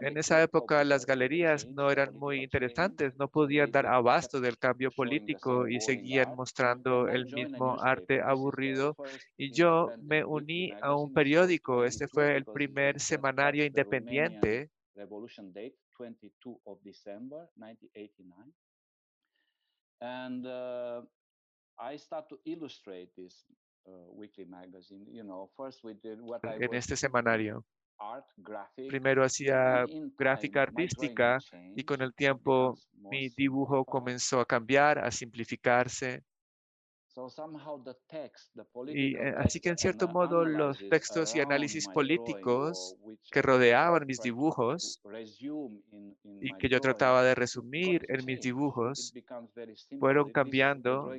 En 0.00 0.16
esa 0.16 0.42
época 0.42 0.82
las 0.84 1.04
galerías 1.04 1.68
no 1.68 1.90
eran 1.90 2.14
muy 2.16 2.42
interesantes, 2.42 3.14
no 3.18 3.28
podían 3.28 3.70
dar 3.70 3.86
abasto 3.86 4.40
del 4.40 4.56
cambio 4.56 4.90
político 4.90 5.68
y 5.68 5.80
seguían 5.80 6.34
mostrando 6.34 7.08
el 7.08 7.26
mismo 7.26 7.76
arte 7.78 8.22
aburrido. 8.22 8.96
Y 9.36 9.52
yo 9.52 9.92
me 9.98 10.24
uní 10.24 10.72
a 10.80 10.96
un 10.96 11.12
periódico, 11.12 11.84
este 11.84 12.08
fue 12.08 12.36
el 12.36 12.46
primer 12.46 13.00
semanario 13.00 13.66
independiente 13.66 14.70
revolution 14.96 15.52
date 15.52 15.76
22 15.96 16.60
of 16.66 16.78
December 16.84 17.48
1989 17.56 18.52
and 20.00 20.46
uh, 20.46 21.02
I 21.78 21.96
start 21.96 22.28
to 22.28 22.38
illustrate 22.44 23.10
this 23.16 23.44
uh, 23.86 24.10
weekly 24.12 24.44
magazine 24.44 25.06
you 25.10 25.24
know 25.24 25.50
first 25.56 25.84
we 25.84 25.94
did 25.94 26.20
what 26.20 26.44
I 26.44 26.56
en 26.60 26.74
este 26.74 26.96
semanario. 26.96 27.64
art, 27.98 28.26
graphic, 28.36 28.88
primero 28.88 29.22
hacía 29.22 29.84
gráfica 30.18 30.62
artística 30.62 31.38
y 31.76 31.84
con 31.84 32.02
el 32.02 32.12
tiempo 32.12 32.74
mi 32.92 33.28
dibujo 33.36 33.84
comenzó 33.84 34.40
a 34.40 34.46
cambiar 34.46 34.98
a 34.98 35.10
simplificarse 35.10 36.22
y 38.88 39.16
eh, 39.16 39.34
así 39.38 39.60
que 39.60 39.68
en 39.68 39.78
cierto 39.78 40.08
modo 40.08 40.44
los 40.44 40.78
textos 40.88 41.34
y 41.36 41.40
análisis 41.40 41.86
políticos 41.88 42.96
que 43.30 43.40
rodeaban 43.40 44.06
mis 44.06 44.20
dibujos 44.20 45.00
y 46.40 46.52
que 46.58 46.68
yo 46.68 46.80
trataba 46.80 47.22
de 47.22 47.34
resumir 47.34 48.04
en 48.08 48.24
mis 48.24 48.40
dibujos 48.40 49.12
fueron 50.00 50.30
cambiando 50.32 51.14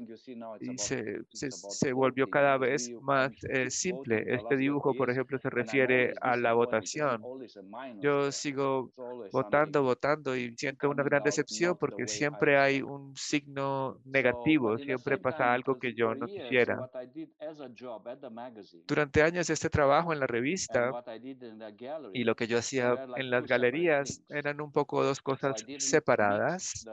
y 0.59 0.77
se, 0.77 1.21
se, 1.31 1.93
volvió 1.93 2.29
cada 2.29 2.57
vez 2.57 2.91
más 3.01 3.31
eh, 3.49 3.69
simple. 3.69 4.23
Este 4.27 4.57
dibujo, 4.57 4.93
por 4.93 5.09
ejemplo, 5.09 5.39
se 5.39 5.49
refiere 5.49 6.13
a 6.21 6.35
la 6.35 6.53
votación. 6.53 7.21
Yo 8.01 8.31
sigo 8.31 8.91
votando, 9.31 9.83
votando 9.83 10.35
y 10.35 10.53
siento 10.57 10.89
una 10.89 11.03
gran 11.03 11.23
decepción 11.23 11.77
porque 11.77 12.07
siempre 12.07 12.57
hay 12.57 12.81
un 12.81 13.15
signo 13.15 13.99
negativo, 14.03 14.77
siempre 14.77 15.17
pasa 15.17 15.53
algo 15.53 15.77
que 15.77 15.84
yo 15.93 16.15
no 16.15 16.27
quisiera. 16.27 16.83
Durante 18.87 19.21
años 19.21 19.49
este 19.49 19.69
trabajo 19.69 20.11
en 20.13 20.19
la 20.19 20.27
revista 20.27 20.95
y 22.11 22.23
lo 22.23 22.35
que 22.35 22.47
yo 22.47 22.57
hacía 22.57 22.97
en 23.15 23.29
las 23.29 23.45
galerías 23.45 24.21
eran 24.29 24.61
un 24.61 24.71
poco 24.71 25.03
dos 25.03 25.21
cosas 25.21 25.65
separadas 25.77 26.87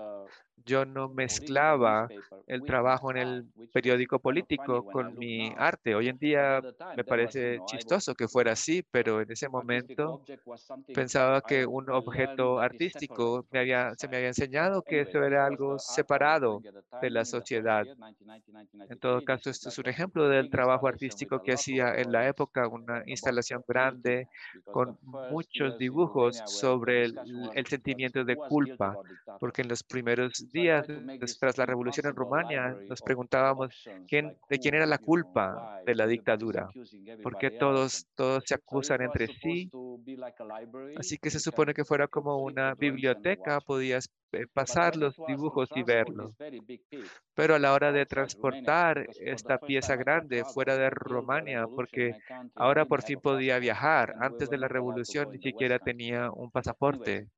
yo 0.65 0.85
no 0.85 1.09
mezclaba 1.09 2.13
el 2.47 2.65
trabajo 2.65 3.11
en 3.11 3.17
el 3.17 3.47
periódico 3.73 4.21
político 4.21 4.85
con 4.85 5.17
mi 5.17 5.53
arte. 5.57 5.95
Hoy 5.95 6.09
en 6.09 6.19
día 6.19 6.63
me 6.95 7.05
parece 7.05 7.63
chistoso 7.65 8.15
que 8.15 8.29
fuera 8.29 8.53
así, 8.53 8.83
pero 8.91 9.21
en 9.21 9.31
ese 9.33 9.49
momento 9.49 10.21
pensaba 10.93 11.43
que 11.43 11.67
un 11.67 11.91
objeto 11.91 12.61
artístico 12.61 13.47
me 13.51 13.61
había, 13.61 13.95
se 13.97 14.09
me 14.09 14.17
había 14.19 14.29
enseñado 14.29 14.83
que 14.83 15.03
eso 15.03 15.23
era 15.25 15.47
algo 15.47 15.79
separado 15.79 16.65
de 17.01 17.11
la 17.11 17.25
sociedad. 17.25 17.87
En 18.89 18.99
todo 18.99 19.25
caso, 19.25 19.51
esto 19.51 19.69
es 19.69 19.79
un 19.79 19.89
ejemplo 19.89 20.29
del 20.29 20.51
trabajo 20.51 20.87
artístico 20.89 21.43
que 21.43 21.53
hacía 21.53 21.95
en 21.95 22.13
la 22.13 22.27
época, 22.29 22.69
una 22.69 23.03
instalación 23.07 23.63
grande 23.67 24.29
con 24.65 24.99
muchos 25.03 25.79
dibujos 25.79 26.43
sobre 26.47 27.05
el, 27.05 27.67
sentimiento 27.67 28.25
de 28.25 28.37
culpa, 28.37 28.97
porque 29.41 29.63
en 29.63 29.69
los 29.69 29.83
primeros 29.83 30.51
días 30.53 30.87
tras 31.39 31.59
la 31.59 31.67
revolución 31.67 32.07
en 32.07 32.17
Rumania 32.17 32.77
nos 32.89 33.01
preguntábamos 33.03 33.89
quién, 34.09 34.37
de 34.49 34.59
quién 34.59 34.75
era 34.75 34.87
la 34.87 34.99
culpa 34.99 35.81
de 35.85 35.95
la 35.95 36.07
dictadura, 36.07 36.69
porque 37.23 37.51
todos, 37.51 38.07
todos 38.15 38.45
se 38.47 38.55
acusan 38.55 39.03
entre 39.03 39.29
sí. 39.29 39.71
Así 40.97 41.19
que 41.19 41.31
se 41.31 41.41
supone 41.41 41.75
que 41.75 41.85
fuera 41.85 42.09
como 42.09 42.39
una 42.39 42.75
biblioteca, 42.75 43.61
podías 43.61 44.09
pasar 44.53 44.97
los 44.97 45.15
dibujos 45.27 45.69
y 45.75 45.83
verlos. 45.83 46.33
Pero 47.35 47.55
a 47.55 47.59
la 47.59 47.73
hora 47.73 47.93
de 47.93 48.07
transportar 48.07 49.07
esta 49.21 49.59
pieza 49.59 49.97
grande 49.97 50.45
fuera 50.45 50.77
de 50.77 50.91
Rumania, 50.91 51.67
porque 51.67 52.17
ahora 52.55 52.85
por 52.85 53.03
fin 53.03 53.21
podía 53.21 53.59
viajar. 53.59 54.15
Antes 54.21 54.51
de 54.51 54.59
la 54.59 54.69
revolución 54.69 55.31
ni 55.31 55.39
siquiera 55.39 55.79
tenía 55.79 56.31
un 56.31 56.51
pasaporte. 56.51 57.29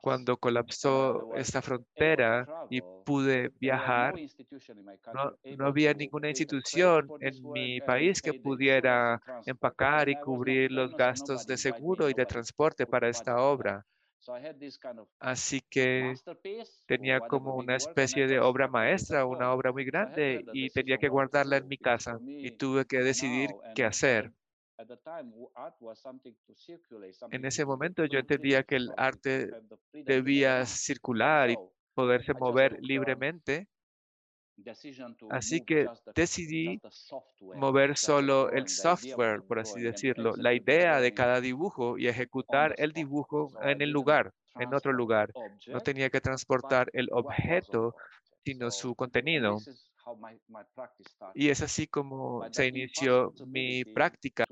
Cuando 0.00 0.36
colapsó 0.36 1.34
esta 1.34 1.62
frontera 1.62 2.46
y 2.68 2.80
pude 3.04 3.50
viajar, 3.60 4.14
no, 5.14 5.66
había 5.66 5.94
ninguna 5.94 6.28
institución 6.28 7.08
en 7.20 7.34
mi 7.52 7.80
país 7.80 8.20
que 8.20 8.34
pudiera 8.34 9.20
empacar 9.46 10.08
y 10.08 10.16
cubrir 10.16 10.72
los 10.72 10.94
gastos 10.96 11.46
de 11.46 11.56
seguro 11.56 12.10
y 12.10 12.14
de 12.14 12.26
transporte 12.26 12.86
para 12.86 13.08
esta 13.08 13.40
obra. 13.40 13.84
Así 15.20 15.62
que 15.70 16.14
tenía 16.86 17.20
como 17.20 17.56
una 17.56 17.76
especie 17.76 18.26
de 18.26 18.40
obra 18.40 18.68
maestra, 18.68 19.26
una 19.26 19.52
obra 19.52 19.72
muy 19.72 19.84
grande 19.84 20.46
y 20.50 20.70
tenía 20.70 20.98
que 20.98 21.08
guardarla 21.08 21.56
en 21.58 21.68
mi 21.68 21.78
casa 21.78 22.20
y 22.40 22.52
tuve 22.52 22.84
que 22.86 22.98
decidir 22.98 23.56
qué 23.74 23.84
hacer. 23.84 24.32
En 27.30 27.44
ese 27.44 27.64
momento 27.64 28.04
yo 28.04 28.18
entendía 28.18 28.62
que 28.64 28.76
el 28.76 28.92
arte 28.96 29.54
debía 30.04 30.64
circular 30.66 31.50
y 31.50 31.58
poderse 31.94 32.34
mover 32.34 32.76
libremente 32.80 33.68
Así 35.30 35.60
que 35.60 35.86
decidí 36.14 36.80
mover 37.56 37.96
solo 37.96 38.50
el 38.50 38.68
software, 38.68 39.42
por 39.42 39.58
así 39.58 39.80
decirlo, 39.80 40.34
la 40.36 40.54
idea 40.54 41.00
de 41.00 41.12
cada 41.12 41.40
dibujo 41.40 41.98
y 41.98 42.08
ejecutar 42.08 42.74
el 42.78 42.92
dibujo 42.92 43.50
en 43.62 43.82
el 43.82 43.90
lugar, 43.90 44.32
en 44.58 44.74
otro 44.74 44.92
lugar. 44.92 45.32
No 45.66 45.80
tenía 45.80 46.10
que 46.10 46.20
transportar 46.20 46.88
el 46.92 47.08
objeto, 47.12 47.94
sino 48.44 48.70
su 48.70 48.94
contenido. 48.94 49.58
Y 51.34 51.48
es 51.48 51.62
así 51.62 51.88
como 51.88 52.44
se 52.52 52.68
inició 52.68 53.32
mi 53.46 53.84
práctica. 53.84 54.44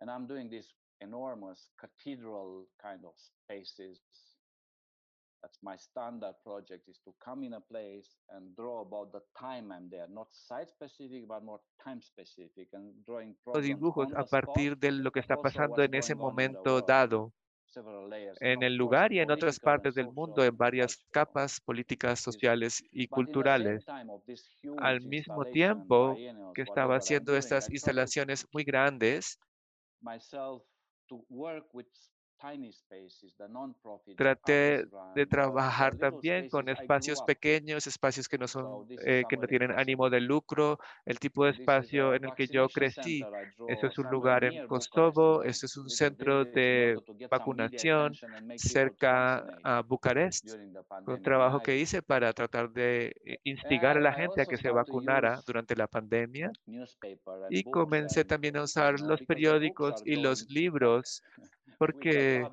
And 0.00 0.10
I'm 0.10 0.26
doing 0.26 0.48
these 0.50 0.72
enormous 1.00 1.70
cathedral 1.78 2.66
kind 2.80 3.04
of 3.04 3.14
spaces. 3.16 4.00
That's 5.42 5.58
my 5.62 5.76
standard 5.76 6.34
project 6.42 6.88
is 6.88 6.98
to 7.04 7.12
come 7.22 7.44
in 7.44 7.52
a 7.52 7.60
place 7.60 8.08
and 8.30 8.56
draw 8.56 8.80
about 8.80 9.12
the 9.12 9.20
time 9.38 9.70
I'm 9.70 9.90
there, 9.90 10.06
not 10.08 10.28
site 10.32 10.70
specific, 10.70 11.28
but 11.28 11.44
more 11.44 11.60
time 11.84 12.00
specific 12.00 12.68
and 12.72 12.94
drawing 13.04 13.34
dibujos 13.60 14.08
a 14.16 14.24
partir 14.24 14.78
de 14.78 14.90
lo 14.92 15.10
que 15.10 15.20
está 15.20 15.36
pasando 15.36 15.82
en 15.82 15.94
ese 15.94 16.14
momento 16.14 16.80
dado 16.80 17.32
en 18.40 18.62
el 18.62 18.76
lugar 18.76 19.12
y 19.12 19.20
en 19.20 19.30
otras 19.30 19.58
partes 19.58 19.94
del 19.94 20.10
mundo 20.12 20.44
en 20.44 20.56
varias 20.56 20.96
capas 21.10 21.60
políticas, 21.60 22.20
sociales 22.20 22.82
y 22.92 23.08
culturales. 23.08 23.84
Al 24.78 25.00
mismo 25.00 25.44
tiempo 25.44 26.16
que 26.54 26.62
estaba 26.62 26.96
haciendo 26.96 27.36
estas 27.36 27.68
instalaciones 27.70 28.46
muy 28.52 28.64
grandes, 28.64 29.38
myself 30.04 30.62
to 31.08 31.20
work 31.30 31.64
with 31.72 31.86
Traté 34.16 34.84
de 35.14 35.26
trabajar 35.26 35.96
también 35.96 36.48
con 36.48 36.68
espacios 36.68 37.22
pequeños, 37.22 37.86
espacios 37.86 38.28
que 38.28 38.38
no 38.38 38.46
son, 38.46 38.86
eh, 39.04 39.24
que 39.28 39.36
no 39.36 39.46
tienen 39.46 39.70
ánimo 39.72 40.10
de 40.10 40.20
lucro, 40.20 40.78
el 41.06 41.18
tipo 41.18 41.44
de 41.44 41.52
espacio 41.52 42.14
en 42.14 42.24
el 42.24 42.34
que 42.34 42.46
yo 42.46 42.68
crecí. 42.68 43.24
Este 43.68 43.86
es 43.86 43.98
un 43.98 44.10
lugar 44.10 44.44
en 44.44 44.66
Kosovo, 44.66 45.42
este 45.42 45.66
es 45.66 45.76
un 45.76 45.88
centro 45.88 46.44
de 46.44 46.96
vacunación 47.30 48.12
cerca 48.56 49.44
a 49.62 49.82
Bucarest, 49.82 50.54
un 51.06 51.22
trabajo 51.22 51.60
que 51.60 51.78
hice 51.78 52.02
para 52.02 52.32
tratar 52.32 52.70
de 52.70 53.14
instigar 53.44 53.96
a 53.96 54.00
la 54.00 54.12
gente 54.12 54.42
a 54.42 54.46
que 54.46 54.58
se 54.58 54.70
vacunara 54.70 55.40
durante 55.46 55.76
la 55.76 55.86
pandemia. 55.86 56.50
Y 57.48 57.64
comencé 57.64 58.24
también 58.24 58.56
a 58.56 58.64
usar 58.64 59.00
los 59.00 59.22
periódicos 59.22 60.02
y 60.04 60.16
los 60.16 60.50
libros 60.50 61.22
porque 61.78 62.46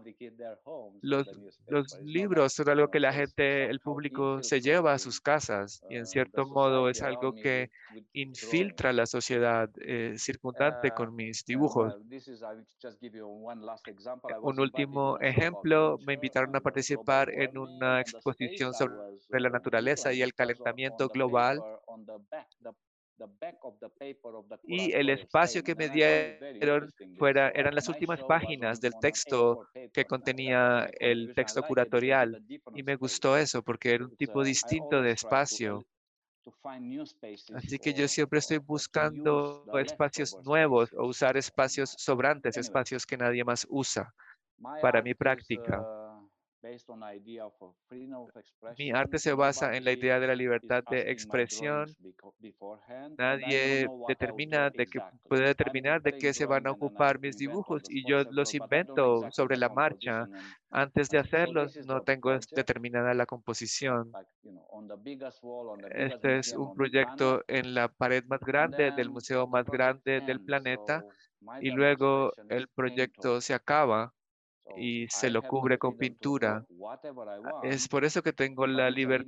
los, 1.02 1.28
los 1.68 2.00
libros 2.02 2.54
son 2.54 2.70
algo 2.70 2.90
que 2.90 3.00
la 3.00 3.14
gente, 3.14 3.66
el 3.66 3.80
público 3.80 4.44
se 4.44 4.62
lleva 4.62 4.94
a 4.94 5.00
sus 5.00 5.20
casas 5.20 5.82
y 5.90 5.98
en 5.98 6.06
cierto 6.06 6.46
modo 6.48 6.90
es 6.90 7.02
algo 7.02 7.34
que 7.34 7.70
infiltra 8.14 8.94
la 8.94 9.06
sociedad 9.06 9.70
eh, 9.82 10.16
circundante 10.18 10.92
con 10.92 11.16
mis 11.16 11.46
dibujos. 11.46 11.96
Un 14.42 14.60
último 14.60 15.20
ejemplo, 15.20 15.98
me 16.06 16.14
invitaron 16.14 16.56
a 16.56 16.62
participar 16.62 17.30
en 17.30 17.58
una 17.58 18.02
exposición 18.02 18.74
sobre 18.74 19.42
la 19.42 19.50
naturaleza 19.50 20.14
y 20.14 20.22
el 20.22 20.34
calentamiento 20.34 21.08
global 21.10 21.62
y 24.64 24.92
el 24.94 25.10
espacio 25.10 25.64
que 25.64 25.76
me 25.76 25.90
dieron 25.90 26.90
fuera, 27.18 27.50
eran 27.50 27.76
las 27.76 27.88
últimas 27.90 28.24
páginas 28.24 28.80
del 28.80 28.94
texto 29.00 29.68
que 29.94 30.06
contenía 30.06 30.90
el 31.00 31.34
texto 31.36 31.64
curatorial. 31.64 32.42
Y 32.74 32.84
me 32.84 32.96
gustó 32.96 33.38
eso 33.38 33.62
porque 33.64 33.96
era 33.96 34.06
un 34.06 34.16
tipo 34.16 34.44
distinto 34.44 35.02
de 35.02 35.12
espacio. 35.12 35.86
Así 37.54 37.80
que 37.80 37.94
yo 37.94 38.08
siempre 38.08 38.40
estoy 38.40 38.58
buscando 38.58 39.66
espacios 39.80 40.38
nuevos 40.44 40.90
o 40.94 41.06
usar 41.08 41.38
espacios 41.38 41.94
sobrantes, 41.98 42.58
espacios 42.58 43.06
que 43.06 43.18
nadie 43.18 43.44
más 43.44 43.66
usa 43.70 44.14
para 44.82 45.02
mi 45.02 45.14
práctica. 45.14 46.01
Mi 48.78 48.92
arte 48.92 49.18
se 49.18 49.34
basa 49.34 49.76
en 49.76 49.84
la 49.84 49.92
idea 49.92 50.20
de 50.20 50.28
la 50.28 50.36
libertad 50.36 50.84
de 50.90 51.12
expresión. 51.12 51.88
Nadie 53.18 53.88
determina 54.08 54.70
de 54.70 54.86
que 54.86 55.00
puede 55.28 55.48
determinar 55.48 56.02
de 56.02 56.14
qué 56.14 56.34
se 56.34 56.46
van 56.46 56.68
a 56.68 56.72
ocupar 56.72 57.20
mis 57.20 57.38
dibujos 57.38 57.84
y 57.90 58.08
yo 58.08 58.24
los 58.30 58.54
invento 58.54 59.32
sobre 59.32 59.58
la 59.58 59.70
marcha. 59.70 60.28
Antes 60.70 61.10
de 61.10 61.18
hacerlos, 61.18 61.78
no 61.88 62.02
tengo 62.02 62.32
determinada 62.56 63.14
la 63.14 63.26
composición. 63.26 64.12
Este 65.90 66.38
es 66.38 66.54
un 66.54 66.76
proyecto 66.76 67.44
en 67.48 67.74
la 67.74 67.88
pared 67.88 68.24
más 68.26 68.40
grande 68.42 68.92
del 68.92 69.10
museo 69.10 69.48
más 69.48 69.66
grande 69.66 70.22
del 70.22 70.42
planeta 70.42 71.04
y 71.60 71.72
luego 71.72 72.32
el 72.50 72.68
proyecto 72.68 73.42
se 73.42 73.56
acaba 73.56 74.14
y 74.78 75.08
se 75.10 75.30
lo 75.30 75.42
cubre 75.42 75.78
con 75.78 75.98
pintura. 75.98 76.66
Es 77.64 77.88
por 77.88 78.06
eso 78.06 78.22
que 78.22 78.34
tengo 78.34 78.68
la 78.68 78.90
libertad. 78.90 79.28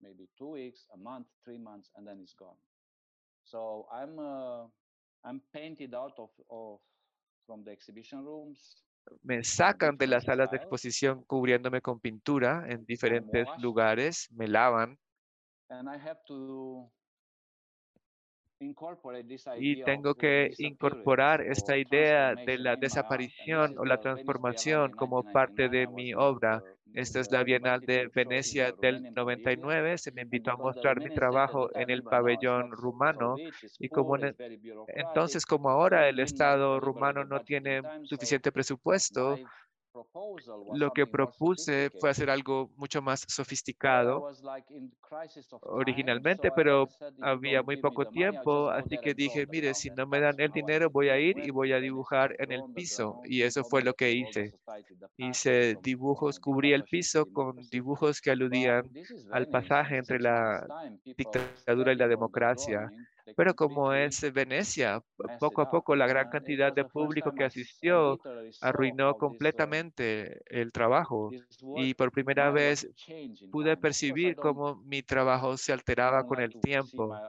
maybe 0.00 0.28
two 0.36 0.52
weeks, 0.52 0.86
a 0.94 0.96
month, 0.96 1.26
three 1.44 1.58
months, 1.58 1.90
and 1.96 2.06
then 2.06 2.20
it's 2.20 2.34
gone. 2.34 2.56
So 3.44 3.86
I'm 3.92 4.18
uh, 4.18 4.66
I'm 5.24 5.40
painted 5.52 5.94
out 5.94 6.14
of, 6.18 6.30
of 6.50 6.80
from 7.46 7.64
the 7.64 7.70
exhibition 7.70 8.24
rooms. 8.24 8.82
Me 9.22 9.42
sacan 9.42 9.96
de 9.96 10.06
las 10.06 10.24
salas 10.24 10.50
de 10.50 10.58
exposición 10.58 11.24
cubriéndome 11.24 11.80
con 11.80 11.98
pintura 11.98 12.66
en 12.68 12.84
diferentes 12.84 13.48
lugares, 13.58 14.28
me 14.32 14.46
lavan. 14.46 14.98
And 15.70 15.88
I 15.88 15.96
have 15.96 16.18
to 16.28 16.90
y 19.58 19.82
tengo 19.84 20.14
que 20.14 20.50
incorporar 20.58 21.40
esta 21.42 21.76
idea 21.76 22.34
de 22.34 22.58
la 22.58 22.76
desaparición 22.76 23.78
o 23.78 23.84
la 23.84 23.98
transformación 23.98 24.92
como 24.92 25.22
parte 25.22 25.68
de 25.68 25.86
mi 25.86 26.12
obra. 26.14 26.62
Esta 26.94 27.20
es 27.20 27.30
la 27.30 27.44
Bienal 27.44 27.80
de 27.80 28.08
Venecia 28.12 28.72
del 28.72 29.12
99. 29.14 29.98
Se 29.98 30.10
me 30.10 30.22
invitó 30.22 30.50
a 30.50 30.56
mostrar 30.56 30.98
mi 31.00 31.10
trabajo 31.10 31.68
en 31.74 31.90
el 31.90 32.02
pabellón 32.02 32.72
rumano 32.72 33.36
y 33.78 33.88
como 33.88 34.16
entonces 34.88 35.46
como 35.46 35.70
ahora 35.70 36.08
el 36.08 36.18
Estado 36.18 36.80
rumano 36.80 37.24
no 37.24 37.40
tiene 37.40 37.82
suficiente 38.04 38.50
presupuesto, 38.50 39.38
lo 40.74 40.90
que 40.92 41.06
propuse 41.06 41.90
fue 42.00 42.10
hacer 42.10 42.30
algo 42.30 42.70
mucho 42.76 43.02
más 43.02 43.24
sofisticado 43.28 44.30
originalmente, 45.62 46.50
pero 46.54 46.88
había 47.20 47.62
muy 47.62 47.76
poco 47.76 48.06
tiempo, 48.06 48.70
así 48.70 48.98
que 48.98 49.14
dije, 49.14 49.46
mire, 49.46 49.74
si 49.74 49.90
no 49.90 50.06
me 50.06 50.20
dan 50.20 50.38
el 50.38 50.50
dinero, 50.50 50.90
voy 50.90 51.08
a 51.08 51.18
ir 51.18 51.38
y 51.38 51.50
voy 51.50 51.72
a 51.72 51.80
dibujar 51.80 52.34
en 52.38 52.52
el 52.52 52.62
piso. 52.74 53.20
Y 53.24 53.42
eso 53.42 53.64
fue 53.64 53.82
lo 53.82 53.94
que 53.94 54.12
hice. 54.12 54.52
Hice 55.16 55.76
dibujos, 55.82 56.38
cubrí 56.38 56.72
el 56.72 56.84
piso 56.84 57.26
con 57.26 57.56
dibujos 57.70 58.20
que 58.20 58.30
aludían 58.30 58.90
al 59.30 59.48
pasaje 59.48 59.96
entre 59.96 60.20
la 60.20 60.66
dictadura 61.04 61.92
y 61.92 61.96
la 61.96 62.08
democracia. 62.08 62.90
Pero 63.36 63.54
como 63.54 63.92
es 63.92 64.20
Venecia, 64.32 65.02
poco 65.38 65.62
a 65.62 65.66
poco 65.70 65.94
la 65.96 66.06
gran 66.06 66.28
cantidad 66.28 66.72
de 66.72 66.84
público 66.84 67.32
que 67.32 67.44
asistió 67.44 68.20
arruinó 68.60 69.14
completamente 69.16 70.40
el 70.46 70.72
trabajo 70.72 71.36
y 71.72 71.94
por 71.94 72.10
primera 72.12 72.50
vez 72.50 72.88
pude 73.50 73.76
percibir 73.76 74.38
cómo 74.38 74.76
mi 74.76 75.02
trabajo 75.02 75.56
se 75.56 75.72
alteraba 75.72 76.24
con 76.24 76.40
el 76.40 76.56
tiempo. 76.56 77.22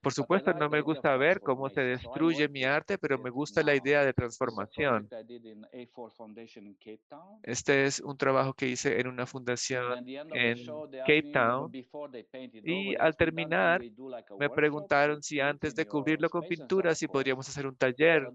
Por 0.00 0.12
supuesto, 0.12 0.52
no 0.54 0.68
me 0.70 0.80
gusta 0.80 1.16
ver 1.16 1.42
cómo 1.42 1.68
se 1.70 1.80
destruye 1.82 2.48
mi 2.48 2.64
arte, 2.64 2.98
pero 2.98 3.18
me 3.18 3.30
gusta 3.30 3.62
la 3.62 3.74
idea 3.74 4.04
de 4.04 4.12
transformación. 4.12 5.10
Este 7.42 7.84
es 7.86 8.00
un 8.00 8.16
trabajo 8.16 8.54
que 8.54 8.68
hice 8.68 9.00
en 9.00 9.08
una 9.08 9.26
fundación 9.26 10.08
en 10.30 10.84
Cape 11.02 11.26
Town 11.32 11.76
y 12.62 12.94
al 13.00 13.16
terminar 13.16 13.86
me 14.38 14.50
preguntaron 14.50 15.22
si 15.22 15.40
antes 15.40 15.74
de 15.74 15.86
cubrirlo 15.86 16.30
con 16.30 16.46
pintura, 16.46 16.94
si 16.94 17.08
podríamos 17.08 17.48
hacer 17.48 17.66
un 17.66 17.76
taller 17.76 18.30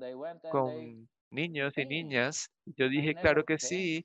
con 0.47 1.09
niños 1.31 1.73
y 1.77 1.85
niñas. 1.85 2.51
Yo 2.65 2.89
dije, 2.89 3.15
claro 3.15 3.43
que 3.45 3.59
sí. 3.59 4.03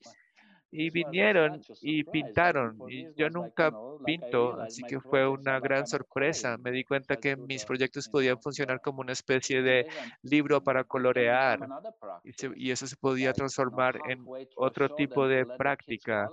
Y 0.72 0.88
vinieron 0.90 1.61
y 1.82 2.02
pintaron. 2.02 2.78
Y 2.88 3.14
yo 3.14 3.28
nunca 3.28 3.70
pinto, 4.04 4.58
así 4.61 4.82
que 4.82 5.00
fue 5.00 5.28
una 5.28 5.61
gran 5.61 5.87
sorpresa. 5.87 6.56
Me 6.56 6.70
di 6.70 6.82
cuenta 6.82 7.16
que 7.16 7.37
mis 7.37 7.64
proyectos 7.66 8.08
podían 8.08 8.40
funcionar 8.40 8.80
como 8.80 9.02
una 9.02 9.12
especie 9.12 9.61
de 9.61 9.87
libro 10.22 10.62
para 10.62 10.85
colorear. 10.85 11.61
Y, 12.56 12.70
eso 12.70 12.87
se 12.87 12.96
podía 12.96 13.35
transformar 13.35 13.98
en 14.08 14.24
otro 14.56 14.94
tipo 14.94 15.28
de 15.28 15.44
práctica. 15.44 16.30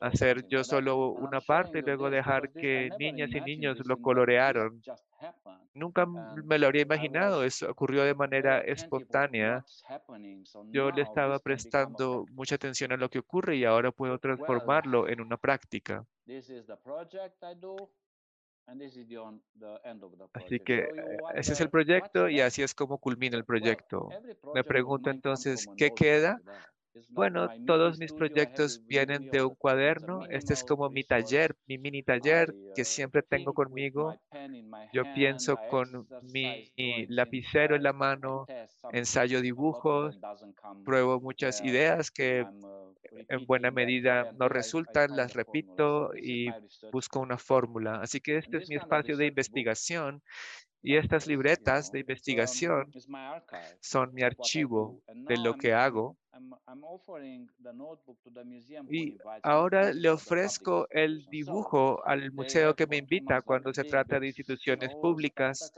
Hacer 0.00 0.48
yo 0.48 0.64
solo 0.64 1.10
una 1.10 1.42
parte 1.42 1.80
y 1.80 1.82
luego 1.82 2.08
dejar 2.08 2.50
que 2.50 2.88
niñas 2.98 3.30
y 3.30 3.40
niños 3.42 3.78
lo 3.84 3.98
colorearon. 3.98 4.82
Nunca 5.74 6.06
me 6.06 6.58
lo 6.58 6.66
habría 6.66 6.82
imaginado, 6.82 7.44
eso 7.44 7.70
ocurrió 7.70 8.04
de 8.04 8.14
manera 8.14 8.60
espontánea. 8.60 9.64
Yo 10.72 10.90
le 10.90 11.02
estaba 11.02 11.38
prestando 11.38 12.26
mucha 12.30 12.56
atención 12.56 12.92
a 12.92 12.96
lo 12.96 13.08
que 13.10 13.20
ocurre 13.20 13.56
y 13.56 13.64
ahora 13.64 13.92
puedo 13.92 14.18
transformarlo 14.18 15.08
en 15.08 15.20
una 15.20 15.36
práctica. 15.36 16.04
Así 20.32 20.60
que 20.60 20.86
ese 21.34 21.52
es 21.52 21.60
el 21.60 21.70
proyecto 21.70 22.28
y 22.28 22.40
así 22.40 22.62
es 22.62 22.74
como 22.74 22.98
culmina 22.98 23.36
el 23.36 23.44
proyecto. 23.44 24.16
Me 24.52 24.64
pregunto 24.64 25.10
entonces, 25.10 25.68
¿qué 25.76 25.92
queda? 25.92 26.42
Bueno, 27.08 27.48
todos 27.64 27.98
mis 27.98 28.12
proyectos 28.12 28.80
vienen 28.86 29.28
de 29.30 29.42
un 29.44 29.54
cuaderno. 29.54 30.24
Este 30.28 30.52
es 30.54 30.64
como 30.64 30.90
mi 30.90 31.04
taller, 31.04 31.56
mi 31.66 31.78
mini 31.78 32.02
taller 32.02 32.54
que 32.74 32.84
siempre 32.84 33.22
tengo 33.22 33.52
conmigo. 33.54 34.18
Yo 34.92 35.06
pienso 35.06 35.58
con 35.58 36.08
mi 36.20 36.64
lapicero 37.08 37.76
en 37.76 37.82
la 37.82 37.92
mano, 37.92 38.50
ensayo 38.90 39.40
dibujos, 39.40 40.18
pruebo 40.84 41.20
muchas 41.20 41.60
ideas 41.62 42.10
que 42.10 42.46
en 43.28 43.46
buena 43.46 43.70
medida 43.70 44.26
no 44.32 44.48
resultan, 44.48 45.16
las 45.16 45.34
repito 45.34 46.10
y 46.16 46.56
busco 46.90 47.20
una 47.20 47.38
fórmula. 47.38 48.00
Así 48.00 48.20
que 48.20 48.36
este 48.38 48.58
es 48.58 48.66
mi 48.68 48.76
espacio 48.76 49.16
de 49.16 49.26
investigación 49.26 50.22
y 50.82 50.96
estas 50.96 51.26
libretas 51.26 51.90
de 51.90 52.00
investigación 52.00 52.94
son 53.80 54.12
mi 54.14 54.22
archivo 54.22 54.98
de 55.26 55.38
lo 55.38 55.54
que 55.56 55.72
hago 55.74 56.16
y 58.88 59.18
ahora 59.42 59.92
le 59.92 60.08
ofrezco 60.08 60.86
el 60.90 61.26
dibujo 61.26 62.02
al 62.06 62.32
museo 62.32 62.74
que 62.74 62.86
me 62.86 62.96
invita 62.96 63.42
cuando 63.42 63.72
se 63.74 63.84
trata 63.84 64.18
de 64.18 64.28
instituciones 64.28 64.94
públicas. 64.94 65.72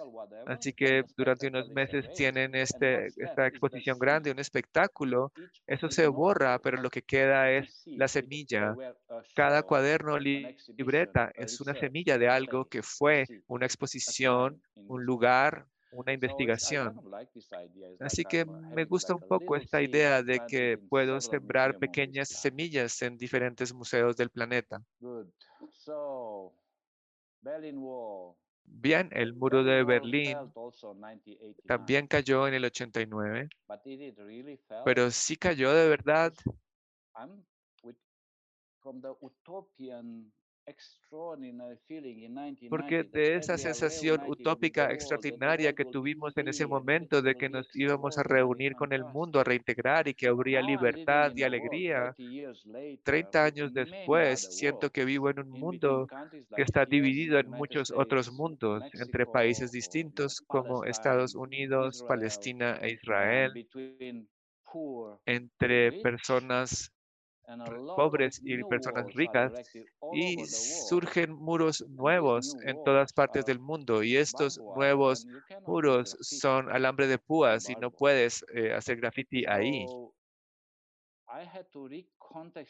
Así 0.47 0.73
que 0.73 1.05
durante 1.17 1.49
unos 1.49 1.69
meses 1.71 2.12
tienen 2.14 2.55
este, 2.55 3.07
esta 3.07 3.47
exposición 3.47 3.99
grande, 3.99 4.31
un 4.31 4.38
espectáculo. 4.38 5.33
Eso 5.67 5.90
se 5.90 6.07
borra, 6.07 6.59
pero 6.61 6.81
lo 6.81 6.90
que 6.90 7.03
queda 7.03 7.51
es 7.51 7.83
la 7.87 8.07
semilla. 8.07 8.77
Cada 9.35 9.62
cuaderno 9.64 10.19
libreta 10.19 11.33
es 11.35 11.61
una 11.61 11.75
semilla 11.75 12.17
de 12.17 12.29
algo 12.29 12.67
que 12.67 12.83
fue 12.83 13.27
una 13.49 13.67
exposición, 13.67 14.62
un 14.87 15.05
lugar, 15.05 15.67
una 15.94 16.12
investigación. 16.12 17.02
Así 17.98 18.24
que 18.26 18.44
me 18.46 18.85
gusta 18.85 19.14
un 19.14 19.24
poco 19.24 19.57
esta 19.57 19.83
idea 19.83 20.22
de 20.22 20.40
que 20.42 20.78
puedo 20.88 21.20
sembrar 21.20 21.76
pequeñas 21.76 22.28
semillas 22.30 23.02
en 23.02 23.16
diferentes 23.18 23.72
museos 23.74 24.16
del 24.16 24.30
planeta. 24.30 24.83
Bien, 28.66 29.09
el 29.12 29.33
muro 29.35 29.64
de 29.64 29.85
Berlín 29.85 30.54
también 31.66 32.07
cayó 32.07 32.48
en 32.48 32.54
el 32.54 32.64
89, 32.64 33.48
pero 34.83 35.11
sí 35.11 35.37
cayó 35.37 35.72
de 35.72 35.88
verdad 35.88 36.33
porque 42.70 43.05
de 43.05 43.37
esa 43.37 43.59
sensación 43.59 44.22
utópica 44.27 44.90
extraordinaria 44.90 45.74
que 45.74 45.85
tuvimos 45.85 46.37
en 46.37 46.48
ese 46.48 46.66
momento 46.66 47.22
de 47.22 47.35
que 47.35 47.48
nos 47.48 47.68
íbamos 47.74 48.18
a 48.18 48.22
reunir 48.22 48.74
con 48.74 48.92
el 48.92 49.05
mundo, 49.05 49.40
a 49.40 49.44
reintegrar 49.44 50.09
y 50.09 50.14
que 50.14 50.29
habría 50.29 50.62
libertad 50.62 51.33
y 51.37 51.42
alegría, 51.42 52.14
30 53.03 53.44
años 53.44 53.72
después 53.72 54.57
siento 54.57 54.90
que 54.90 55.05
vivo 55.05 55.31
en 55.31 55.40
un 55.40 55.50
mundo 55.50 56.07
que 56.57 56.62
está 56.62 56.85
dividido 56.87 57.38
en 57.38 57.50
muchos 57.50 57.92
otros 57.94 58.33
mundos, 58.33 58.83
entre 58.94 59.27
países 59.27 59.70
distintos 59.70 60.40
como 60.40 60.85
Estados 60.85 61.35
Unidos, 61.35 62.05
Palestina 62.09 62.79
e 62.81 62.92
Israel, 62.92 63.53
entre 65.27 65.92
personas 66.03 66.93
pobres 67.96 68.40
y 68.42 68.62
personas 68.64 69.12
ricas 69.14 69.52
y 70.12 70.44
surgen 70.46 71.33
muros 71.33 71.85
nuevos 71.88 72.57
en 72.64 72.83
todas 72.85 73.12
partes 73.12 73.44
del 73.44 73.59
mundo 73.59 74.02
y 74.02 74.16
estos 74.16 74.59
nuevos 74.59 75.26
muros 75.66 76.16
son 76.20 76.70
alambre 76.70 77.07
de 77.07 77.18
púas 77.18 77.68
y 77.68 77.74
no 77.76 77.90
puedes 77.90 78.44
eh, 78.54 78.72
hacer 78.72 78.96
graffiti 78.96 79.44
ahí. 79.46 79.87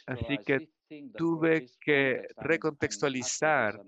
Así 0.06 0.38
que 0.38 0.68
tuve 1.16 1.66
que 1.80 2.26
recontextualizar 2.37 3.80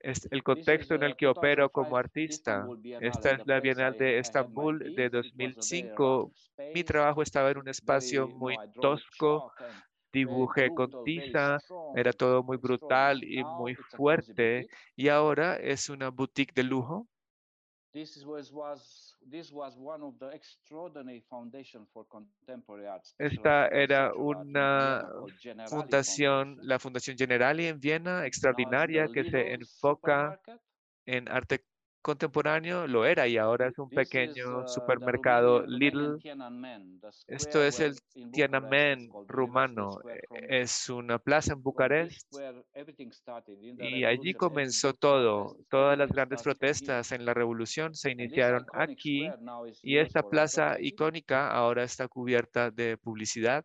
el 0.00 0.42
contexto 0.42 0.94
en 0.94 1.02
el 1.02 1.16
que 1.16 1.26
opero 1.26 1.70
como 1.70 1.96
artista. 1.96 2.66
Esta 3.00 3.32
es 3.32 3.46
la 3.46 3.60
Bienal 3.60 3.96
de 3.96 4.18
Estambul 4.18 4.94
de 4.94 5.08
2005. 5.08 6.32
Mi 6.74 6.84
trabajo 6.84 7.22
estaba 7.22 7.50
en 7.50 7.58
un 7.58 7.68
espacio 7.68 8.28
muy 8.28 8.56
tosco, 8.80 9.52
dibujé 10.18 10.70
con 10.74 10.90
tiza, 11.04 11.58
era 11.94 12.12
todo 12.12 12.42
muy 12.42 12.56
brutal 12.56 13.22
y 13.24 13.42
muy 13.44 13.74
fuerte. 13.74 14.66
Y 14.96 15.08
ahora 15.08 15.56
es 15.56 15.88
una 15.88 16.10
boutique 16.10 16.52
de 16.54 16.62
lujo. 16.62 17.06
Esta 23.18 23.68
era 23.68 24.14
una 24.14 25.08
fundación, 25.66 26.58
la 26.62 26.78
Fundación 26.78 27.16
Generali 27.16 27.66
en 27.66 27.80
Viena, 27.80 28.26
extraordinaria, 28.26 29.08
que 29.08 29.24
se 29.24 29.54
enfoca 29.54 30.38
en 31.06 31.28
arte 31.28 31.64
contemporáneo 32.02 32.86
lo 32.86 33.04
era 33.04 33.26
y 33.26 33.36
ahora 33.36 33.68
es 33.68 33.78
un 33.78 33.90
pequeño 33.90 34.60
uh, 34.60 34.68
supermercado 34.68 35.64
Lidl. 35.66 36.18
Esto 37.26 37.62
es 37.62 37.80
el 37.80 37.96
Tiananmen 38.32 39.10
rumano. 39.26 40.00
E, 40.30 40.62
es 40.62 40.88
una 40.88 41.18
plaza 41.18 41.52
en 41.52 41.62
Bucarest 41.62 42.32
y 43.78 44.04
allí 44.04 44.34
comenzó 44.34 44.94
todo. 44.94 45.56
Todas 45.68 45.98
las 45.98 46.10
grandes 46.10 46.42
protestas 46.42 47.12
en 47.12 47.24
la 47.24 47.34
revolución 47.34 47.94
se 47.94 48.10
iniciaron 48.10 48.66
aquí 48.72 49.28
y 49.82 49.98
esta 49.98 50.22
plaza 50.22 50.76
icónica 50.80 51.50
ahora 51.50 51.84
está 51.84 52.08
cubierta 52.08 52.70
de 52.70 52.96
publicidad. 52.96 53.64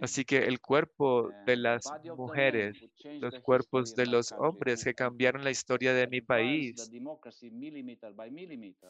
Así 0.00 0.24
que 0.24 0.38
el 0.38 0.60
cuerpo 0.60 1.32
de 1.46 1.56
las 1.56 1.94
mujeres, 2.16 2.84
los 3.20 3.38
cuerpos 3.40 3.94
de 3.94 4.06
los 4.06 4.32
hombres 4.36 4.82
que 4.84 4.94
cambiaron 4.94 5.44
la 5.44 5.50
historia 5.52 5.94
de 5.94 6.08
mi 6.08 6.20
país. 6.20 6.90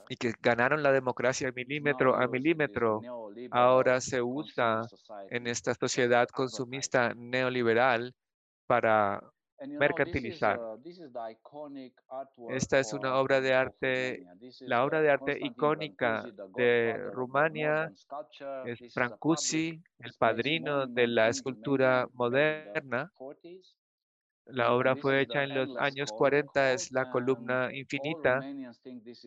y 0.09 0.17
que 0.17 0.33
ganaron 0.41 0.83
la 0.83 0.93
democracia 0.93 1.53
milímetro 1.55 2.17
a 2.17 2.29
milímetro, 2.29 3.07
ahora 3.51 4.01
se 4.01 4.23
usa 4.23 4.91
en 5.29 5.47
esta 5.47 5.75
sociedad 5.75 6.29
consumista 6.29 7.13
neoliberal 7.15 8.15
para 8.67 9.21
mercantilizar. 9.67 10.61
Esta 12.49 12.79
es 12.79 12.93
una 12.93 13.17
obra 13.17 13.41
de 13.41 13.55
arte, 13.55 14.27
la 14.61 14.85
obra 14.85 15.01
de 15.01 15.11
arte 15.11 15.39
icónica 15.41 16.25
de 16.57 17.11
Rumania. 17.13 17.93
Es 18.65 18.95
Brancusi, 18.95 19.83
el 19.99 20.13
padrino 20.19 20.87
de 20.87 21.07
la 21.07 21.29
escultura 21.29 22.09
moderna. 22.13 23.13
La 24.47 24.73
obra 24.73 24.97
fue 24.97 25.21
hecha 25.21 25.45
en 25.45 25.55
los 25.55 25.77
años 25.77 26.11
40, 26.11 26.73
es 26.73 26.91
la 26.91 27.11
columna 27.11 27.69
infinita 27.71 28.41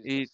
y 0.04 0.26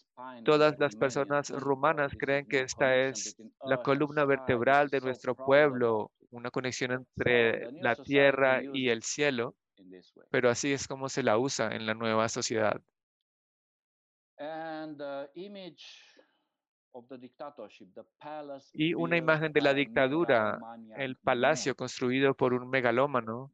todas 0.46 0.80
las 0.80 0.96
personas 0.96 1.50
rumanas 1.50 2.14
creen 2.18 2.48
que 2.48 2.62
esta 2.62 2.96
es 2.96 3.36
la 3.66 3.82
columna 3.82 4.24
vertebral 4.24 4.88
de 4.88 5.02
nuestro 5.02 5.36
pueblo, 5.36 6.12
una 6.32 6.52
conexión 6.52 6.92
entre 6.92 7.70
la 7.82 7.96
tierra 7.98 8.62
y 8.64 8.88
el 8.88 9.04
cielo 9.04 9.56
pero 10.30 10.50
así 10.50 10.74
es 10.74 10.88
como 10.88 11.10
se 11.10 11.24
la 11.24 11.38
usa 11.38 11.76
en 11.76 11.86
la 11.86 11.94
nueva 11.94 12.30
sociedad. 12.30 12.82
Y 18.74 18.94
una 18.94 19.18
imagen 19.18 19.54
de 19.54 19.62
la 19.62 19.74
dictadura, 19.74 20.60
el 20.96 21.16
palacio 21.18 21.76
construido 21.76 22.34
por 22.34 22.54
un 22.54 22.70
megalómano. 22.70 23.52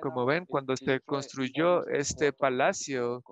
Como 0.00 0.26
ven, 0.26 0.46
cuando 0.46 0.76
se 0.76 1.00
construyó 1.00 1.86
este 1.86 2.32
palacio, 2.32 3.22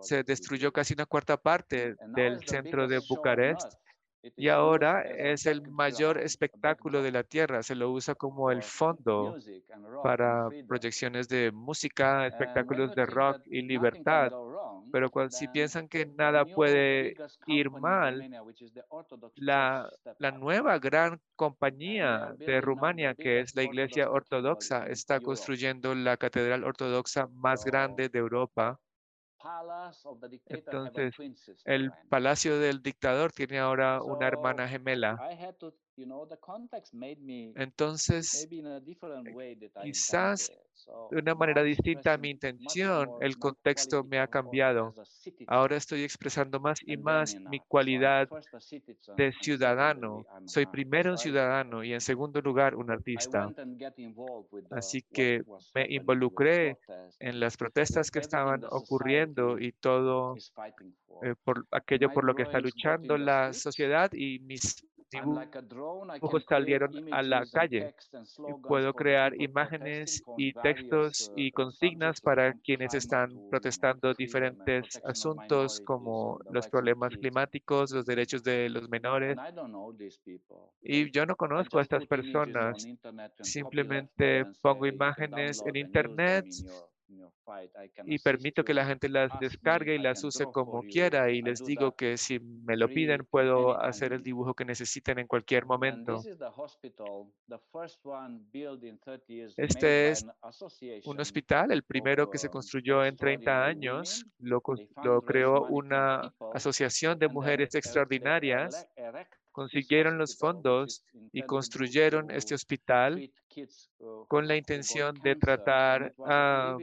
se 0.00 0.22
destruyó 0.22 0.72
casi 0.72 0.94
una 0.94 1.06
cuarta 1.06 1.36
parte 1.36 1.94
del 2.14 2.46
centro 2.46 2.86
de 2.88 3.00
Bucarest 3.08 3.72
y 4.36 4.48
ahora 4.48 5.02
es 5.02 5.46
el 5.46 5.62
mayor 5.70 6.18
espectáculo 6.18 7.02
de 7.02 7.12
la 7.12 7.22
Tierra. 7.22 7.62
Se 7.62 7.74
lo 7.74 7.90
usa 7.90 8.14
como 8.14 8.50
el 8.50 8.62
fondo 8.62 9.36
para 10.02 10.48
proyecciones 10.68 11.28
de 11.28 11.50
música, 11.52 12.26
espectáculos 12.26 12.94
de 12.94 13.06
rock 13.06 13.42
y 13.46 13.62
libertad. 13.62 14.30
Pero 14.92 15.10
cuando, 15.10 15.30
si 15.30 15.48
piensan 15.48 15.88
que 15.88 16.06
nada 16.06 16.44
puede 16.44 17.14
ir 17.46 17.70
mal, 17.70 18.30
la, 19.36 19.88
la 20.18 20.30
nueva 20.32 20.78
gran 20.78 21.20
compañía 21.36 22.34
de 22.38 22.60
Rumania, 22.60 23.14
que 23.14 23.40
es 23.40 23.54
la 23.54 23.62
Iglesia 23.62 24.10
Ortodoxa, 24.10 24.86
está 24.86 25.20
construyendo 25.20 25.94
la 25.94 26.16
catedral 26.16 26.64
ortodoxa 26.64 27.28
más 27.28 27.64
grande 27.64 28.08
de 28.08 28.18
Europa 28.18 28.78
entonces, 30.46 31.14
el 31.64 31.92
palacio 32.08 32.58
del 32.58 32.82
dictador 32.82 33.32
tiene 33.32 33.58
ahora 33.58 34.02
una 34.02 34.26
hermana 34.26 34.68
gemela. 34.68 35.22
Entonces, 37.56 38.48
quizás 39.82 40.52
de 41.10 41.18
una 41.18 41.34
manera 41.34 41.62
distinta 41.62 42.14
a 42.14 42.18
mi 42.18 42.30
intención, 42.30 43.10
el 43.20 43.38
contexto 43.38 44.04
me 44.04 44.18
ha 44.18 44.26
cambiado. 44.26 44.94
Ahora 45.46 45.76
estoy 45.76 46.04
expresando 46.04 46.60
más 46.60 46.80
y 46.86 46.96
más 46.96 47.36
mi 47.50 47.60
cualidad 47.60 48.28
de 49.16 49.32
ciudadano. 49.32 50.24
Soy 50.46 50.66
primero 50.66 51.12
un 51.12 51.18
ciudadano 51.18 51.84
y 51.84 51.92
en 51.92 52.00
segundo 52.00 52.40
lugar 52.40 52.74
un 52.74 52.90
artista. 52.90 53.48
Así 54.70 55.02
que 55.12 55.42
me 55.74 55.86
involucré 55.88 56.78
en 57.18 57.40
las 57.40 57.56
protestas 57.56 58.10
que 58.10 58.20
estaban 58.20 58.62
ocurriendo 58.70 59.58
y 59.58 59.72
todo 59.72 60.34
eh, 61.22 61.34
por 61.44 61.66
aquello 61.70 62.10
por 62.10 62.24
lo 62.24 62.34
que 62.34 62.42
está 62.42 62.60
luchando 62.60 63.18
la 63.18 63.52
sociedad 63.52 64.10
y 64.12 64.38
mis 64.40 64.82
dibujos 65.10 66.44
salieron 66.48 67.12
a 67.12 67.22
la 67.22 67.44
calle. 67.52 67.94
Y 68.48 68.52
puedo 68.66 68.92
crear 68.94 69.32
imágenes 69.40 70.22
y 70.36 70.52
textos 70.52 71.30
y 71.36 71.50
consignas 71.52 72.20
para 72.20 72.52
quienes 72.54 72.94
están 72.94 73.30
protestando 73.50 74.14
diferentes 74.14 75.00
asuntos 75.04 75.80
como 75.80 76.38
los 76.50 76.68
problemas 76.68 77.16
climáticos, 77.16 77.92
los 77.92 78.06
derechos 78.06 78.42
de 78.42 78.68
los 78.68 78.88
menores. 78.88 79.36
Y 80.82 81.10
yo 81.10 81.26
no 81.26 81.36
conozco 81.36 81.78
a 81.78 81.82
estas 81.82 82.06
personas. 82.06 82.86
Simplemente 83.40 84.44
pongo 84.62 84.86
imágenes 84.86 85.62
en 85.66 85.76
Internet 85.76 86.46
y 88.04 88.18
permito 88.18 88.64
que 88.64 88.74
la 88.74 88.86
gente 88.86 89.08
las 89.08 89.30
descargue 89.40 89.94
y 89.94 89.98
las 89.98 90.22
use 90.24 90.44
como 90.46 90.82
quiera 90.82 91.30
y 91.30 91.42
les 91.42 91.64
digo 91.64 91.92
que 91.92 92.16
si 92.16 92.40
me 92.40 92.76
lo 92.76 92.88
piden 92.88 93.24
puedo 93.24 93.80
hacer 93.80 94.12
el 94.12 94.22
dibujo 94.22 94.54
que 94.54 94.64
necesiten 94.64 95.18
en 95.18 95.26
cualquier 95.26 95.66
momento. 95.66 96.20
Este 99.56 100.10
es 100.10 100.26
un 101.04 101.20
hospital, 101.20 101.72
el 101.72 101.82
primero 101.82 102.30
que 102.30 102.38
se 102.38 102.48
construyó 102.48 103.04
en 103.04 103.16
30 103.16 103.64
años, 103.64 104.24
lo, 104.38 104.62
lo 105.02 105.22
creó 105.22 105.66
una 105.66 106.32
asociación 106.52 107.18
de 107.18 107.28
mujeres 107.28 107.74
extraordinarias 107.74 108.86
consiguieron 109.60 110.16
los 110.16 110.38
fondos 110.38 111.04
y 111.34 111.42
construyeron 111.42 112.30
este 112.30 112.54
hospital 112.54 113.30
con 114.26 114.48
la 114.48 114.56
intención 114.56 115.14
de 115.22 115.36
tratar 115.36 116.14
a 116.24 116.78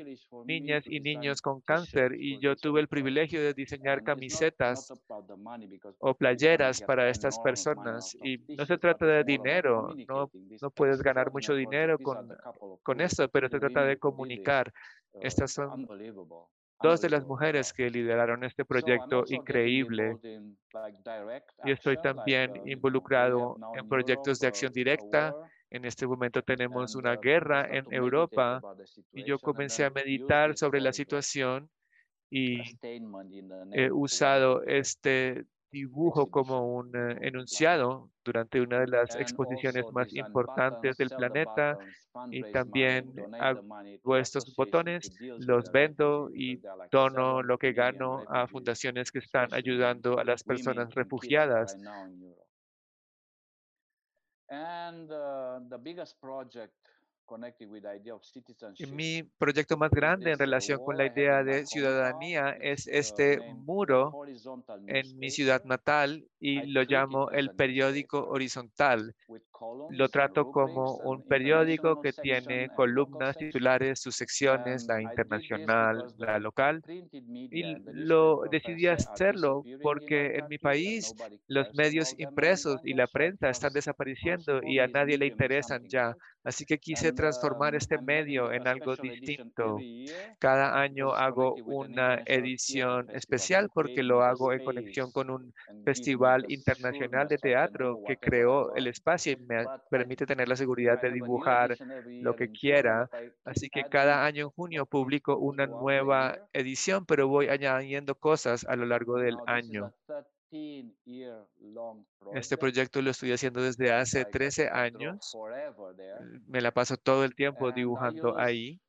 niñas 0.45 0.83
y 0.85 0.99
niños 0.99 1.41
con 1.41 1.59
cáncer 1.61 2.13
y 2.13 2.39
yo 2.39 2.55
tuve 2.55 2.79
el 2.81 2.87
privilegio 2.87 3.41
de 3.41 3.55
diseñar 3.55 4.03
camisetas 4.03 4.93
o 5.97 6.13
playeras 6.13 6.79
para 6.83 7.09
estas 7.09 7.39
personas 7.39 8.15
y 8.23 8.37
no 8.55 8.63
se 8.67 8.77
trata 8.77 9.07
de 9.07 9.23
dinero, 9.23 9.95
no, 10.07 10.29
no 10.61 10.69
puedes 10.69 11.01
ganar 11.01 11.31
mucho 11.31 11.55
dinero 11.55 11.97
con, 11.97 12.31
con 12.83 13.01
esto, 13.01 13.27
pero 13.27 13.49
se 13.49 13.59
trata 13.59 13.85
de 13.85 13.97
comunicar. 13.97 14.71
Estas 15.19 15.51
son 15.51 15.87
dos 16.81 17.01
de 17.01 17.09
las 17.09 17.25
mujeres 17.25 17.73
que 17.73 17.89
lideraron 17.89 18.43
este 18.43 18.65
proyecto 18.65 19.23
increíble. 19.27 20.17
Y 21.63 21.71
estoy 21.71 21.97
también 22.01 22.51
uh, 22.51 22.67
involucrado 22.67 23.57
en 23.75 23.87
proyectos 23.87 24.39
de 24.39 24.47
acción 24.47 24.71
directa. 24.71 25.33
En 25.69 25.85
este 25.85 26.07
momento 26.07 26.41
tenemos 26.41 26.95
una 26.95 27.13
uh, 27.13 27.19
guerra 27.19 27.67
en 27.69 27.85
Europa 27.91 28.61
y 29.11 29.23
yo 29.23 29.39
comencé 29.39 29.85
a 29.85 29.89
meditar 29.89 30.57
sobre 30.57 30.81
la 30.81 30.93
situación 30.93 31.69
y 32.29 32.59
he 33.71 33.91
usado 33.91 34.63
este 34.63 35.45
dibujo 35.71 36.30
como 36.30 36.75
un 36.75 36.95
eh, 36.95 37.17
enunciado 37.21 38.10
durante 38.23 38.62
una 38.62 38.80
de 38.80 38.88
las 38.88 39.15
exposiciones 39.15 39.86
más 39.91 40.13
importantes 40.13 40.97
del 40.97 41.10
planeta 41.10 41.77
y 42.32 42.43
también 42.51 43.13
hago 43.39 44.17
estos 44.17 44.56
botones, 44.56 45.15
los 45.19 45.71
vendo 45.71 46.30
y 46.34 46.60
dono 46.91 47.41
lo 47.41 47.58
que 47.58 47.73
gano 47.73 48.25
a 48.27 48.47
fundaciones 48.47 49.12
que 49.12 49.19
están 49.19 49.53
ayudando 49.53 50.19
a 50.19 50.23
las 50.23 50.43
personas 50.43 50.93
refugiadas. 50.93 51.75
And 54.49 55.12
uh, 55.12 55.60
the 55.69 55.77
biggest 55.77 56.21
project 56.21 56.71
mi 58.91 59.23
proyecto 59.37 59.77
más 59.77 59.91
grande 59.91 60.31
en 60.31 60.39
relación 60.39 60.79
con 60.83 60.97
la 60.97 61.05
idea 61.05 61.43
de 61.43 61.65
ciudadanía 61.65 62.51
es 62.51 62.87
este 62.87 63.39
muro 63.53 64.11
en 64.87 65.19
mi 65.19 65.29
ciudad 65.29 65.63
natal 65.65 66.25
y 66.39 66.61
lo 66.67 66.83
llamo 66.83 67.29
el 67.31 67.51
periódico 67.51 68.27
horizontal. 68.27 69.15
Lo 69.89 70.09
trato 70.09 70.51
como 70.51 70.97
un 70.97 71.23
periódico 71.23 72.01
que 72.01 72.13
tiene 72.13 72.69
columnas 72.69 73.37
titulares, 73.37 73.99
sus 73.99 74.15
secciones, 74.15 74.85
la 74.87 75.01
internacional, 75.01 76.05
la 76.17 76.39
local. 76.39 76.83
Y 76.87 77.75
lo 77.93 78.43
decidí 78.51 78.87
hacerlo 78.87 79.63
porque 79.81 80.37
en 80.37 80.47
mi 80.47 80.57
país 80.57 81.13
los 81.47 81.73
medios 81.73 82.13
impresos 82.17 82.81
y 82.83 82.93
la 82.93 83.07
prensa 83.07 83.49
están 83.49 83.73
desapareciendo 83.73 84.61
y 84.63 84.79
a 84.79 84.87
nadie 84.87 85.17
le 85.17 85.27
interesan 85.27 85.87
ya. 85.87 86.15
Así 86.47 86.65
que 86.65 86.77
quise 86.77 87.11
transformar 87.11 87.73
um, 87.73 87.77
este 87.77 87.97
medio 87.97 88.53
en 88.53 88.69
algo 88.69 88.95
distinto. 88.95 89.77
Cada 90.39 90.79
año 90.79 91.13
hago 91.13 91.55
una 91.55 92.21
edición 92.25 93.09
especial 93.11 93.69
porque 93.73 94.01
lo 94.01 94.23
hago 94.23 94.53
en 94.53 94.63
conexión 94.63 95.11
con 95.11 95.29
un 95.29 95.53
festival 95.83 96.45
internacional 96.47 97.27
de 97.27 97.37
teatro 97.37 97.99
que 98.07 98.15
creó 98.15 98.73
el 98.75 98.87
espacio 98.87 99.33
y 99.33 99.46
me 99.47 99.65
permite 99.89 100.25
tener 100.25 100.47
la 100.47 100.55
seguridad 100.55 101.01
de 101.01 101.12
dibujar 101.12 101.75
lo 102.21 102.36
que 102.36 102.51
quiera. 102.51 103.10
Así 103.43 103.69
que 103.69 103.83
cada 103.83 104.25
año 104.25 104.45
en 104.45 104.49
junio 104.49 104.86
publico 104.86 105.38
una 105.38 105.65
nueva 105.65 106.38
edición, 106.53 107.05
pero 107.05 107.27
voy 107.27 107.47
añadiendo 107.47 108.15
cosas 108.15 108.65
a 108.65 108.75
lo 108.75 108.86
largo 108.86 109.17
del 109.17 109.38
año. 109.45 109.93
Este 112.33 112.57
proyecto 112.57 113.01
lo 113.01 113.12
estoy 113.12 113.31
haciendo 113.33 113.62
desde 113.62 113.91
hace 113.91 114.25
13 114.25 114.69
años. 114.69 115.36
Me 116.47 116.62
la 116.62 116.71
paso 116.71 116.97
todo 116.97 117.23
el 117.23 117.36
tiempo 117.36 117.71
dibujando 117.71 118.38
ahí. 118.38 118.79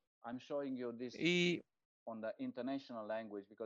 Y 1.18 1.62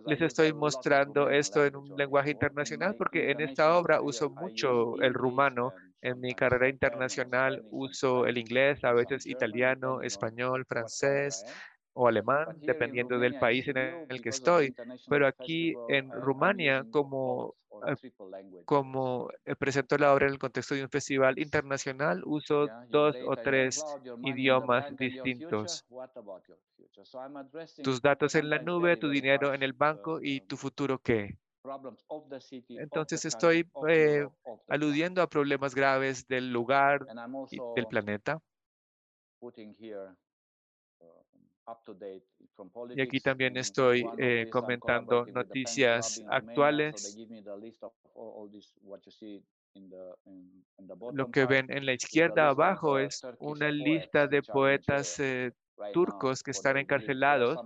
les 0.07 0.20
estoy 0.20 0.52
mostrando 0.52 1.31
esto 1.31 1.64
en 1.64 1.76
un 1.76 1.96
lenguaje 1.96 2.31
internacional 2.31 2.96
porque 2.96 3.31
en 3.31 3.40
esta 3.40 3.76
obra 3.76 4.00
uso 4.00 4.31
mucho 4.31 5.00
el 5.00 5.14
rumano. 5.14 5.72
En 6.02 6.20
mi 6.20 6.34
carrera 6.34 6.68
internacional 6.68 7.64
uso 7.70 8.26
el 8.26 8.38
inglés, 8.38 8.84
a 8.84 8.92
veces 8.92 9.26
italiano, 9.26 10.02
español, 10.02 10.66
francés, 10.68 11.44
o 11.94 12.08
alemán, 12.08 12.62
dependiendo 12.66 13.18
del 13.18 13.36
país 13.36 13.68
en 13.68 13.78
el 14.08 14.20
que 14.20 14.30
estoy. 14.30 14.74
Pero 15.08 15.26
aquí 15.26 15.78
en 15.86 16.12
Rumania, 16.12 16.86
como, 16.90 17.56
como 18.64 19.28
presento 19.58 19.96
la 19.98 20.12
obra 20.14 20.26
en 20.26 20.32
el 20.32 20.38
contexto 20.38 20.74
de 20.74 20.84
un 20.84 20.90
festival 20.90 21.38
internacional, 21.38 22.22
uso 22.24 22.72
dos 22.90 23.16
o 23.22 23.36
tres 23.36 23.98
idiomas 24.20 24.86
distintos. 24.96 25.86
Tus 27.82 28.02
datos 28.02 28.34
en 28.34 28.50
la 28.50 28.58
nube, 28.58 28.96
tu 28.96 29.08
dinero 29.08 29.54
en 29.54 29.62
el 29.62 29.72
banco 29.72 30.18
y 30.20 30.40
tu 30.40 30.56
futuro 30.56 30.98
qué. 30.98 31.38
Entonces 32.68 33.25
estoy 33.25 33.68
eh, 33.88 34.27
aludiendo 34.68 35.22
a 35.22 35.29
problemas 35.29 35.75
graves 35.75 36.27
del 36.27 36.53
lugar 36.53 37.07
y 37.51 37.59
del 37.77 37.87
planeta. 37.87 38.40
Y 42.94 43.01
aquí 43.01 43.20
también 43.20 43.57
estoy 43.57 44.05
eh, 44.18 44.48
comentando 44.51 45.25
noticias 45.27 46.22
actuales. 46.29 47.16
Lo 51.12 51.31
que 51.31 51.46
ven 51.46 51.70
en 51.70 51.87
la 51.87 51.92
izquierda 51.92 52.48
abajo 52.48 52.98
es 52.98 53.22
una 53.38 53.70
lista 53.70 54.27
de 54.27 54.42
poetas 54.42 55.18
eh, 55.20 55.53
turcos 55.92 56.42
que 56.42 56.51
están 56.51 56.77
encarcelados. 56.77 57.59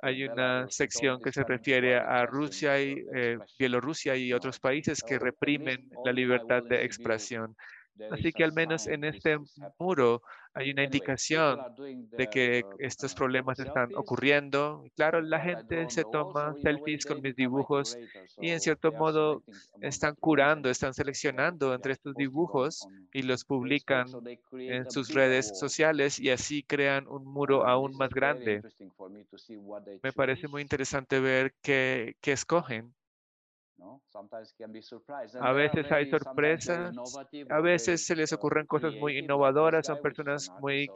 Hay 0.00 0.24
una 0.24 0.70
sección 0.70 1.20
que 1.20 1.32
se 1.32 1.44
refiere 1.44 1.96
a 1.96 2.24
Rusia 2.26 2.80
y 2.80 3.04
eh, 3.14 3.38
Bielorrusia 3.58 4.16
y 4.16 4.32
otros 4.32 4.60
países 4.60 5.02
que 5.02 5.18
reprimen 5.18 5.90
la 6.04 6.12
libertad 6.12 6.62
de 6.62 6.84
expresión. 6.84 7.56
Así 8.08 8.32
que 8.32 8.44
al 8.44 8.52
menos 8.52 8.86
en 8.86 9.04
este 9.04 9.38
muro 9.78 10.22
hay 10.54 10.70
una 10.70 10.84
indicación 10.84 11.66
de 12.16 12.28
que 12.28 12.66
estos 12.78 13.14
problemas 13.14 13.58
están 13.58 13.90
ocurriendo. 13.94 14.84
Claro, 14.96 15.20
la 15.22 15.40
gente 15.40 15.88
se 15.88 16.04
toma 16.04 16.54
selfies 16.60 17.06
con 17.06 17.20
mis 17.22 17.34
dibujos 17.36 17.98
y 18.38 18.50
en 18.50 18.60
cierto 18.60 18.92
modo 18.92 19.42
están 19.80 20.14
curando, 20.16 20.68
están 20.70 20.94
seleccionando 20.94 21.74
entre 21.74 21.92
estos 21.92 22.16
dibujos 22.16 22.88
y 23.12 23.22
los 23.22 23.44
publican 23.44 24.18
en 24.66 24.86
sus 24.88 25.12
redes 25.12 25.50
sociales 25.52 26.18
y 26.20 26.30
así 26.30 26.62
crean 26.64 27.06
un 27.08 27.24
muro 27.24 27.66
aún 27.66 27.96
más 27.96 28.10
grande. 28.10 28.64
Me 30.02 30.12
parece 30.12 30.46
muy 30.48 30.62
interesante 30.62 31.18
ver 31.18 31.54
qué, 31.62 32.14
qué 32.20 32.32
escogen. 32.32 32.94
A 35.40 35.52
veces 35.52 35.90
hay 35.90 36.10
sorpresas, 36.10 36.94
a 37.48 37.60
veces 37.60 38.04
se 38.06 38.16
les 38.16 38.32
ocurren 38.32 38.66
cosas 38.66 38.94
muy 38.94 39.18
innovadoras, 39.18 39.86
son 39.86 40.00
personas 40.00 40.50
muy 40.60 40.90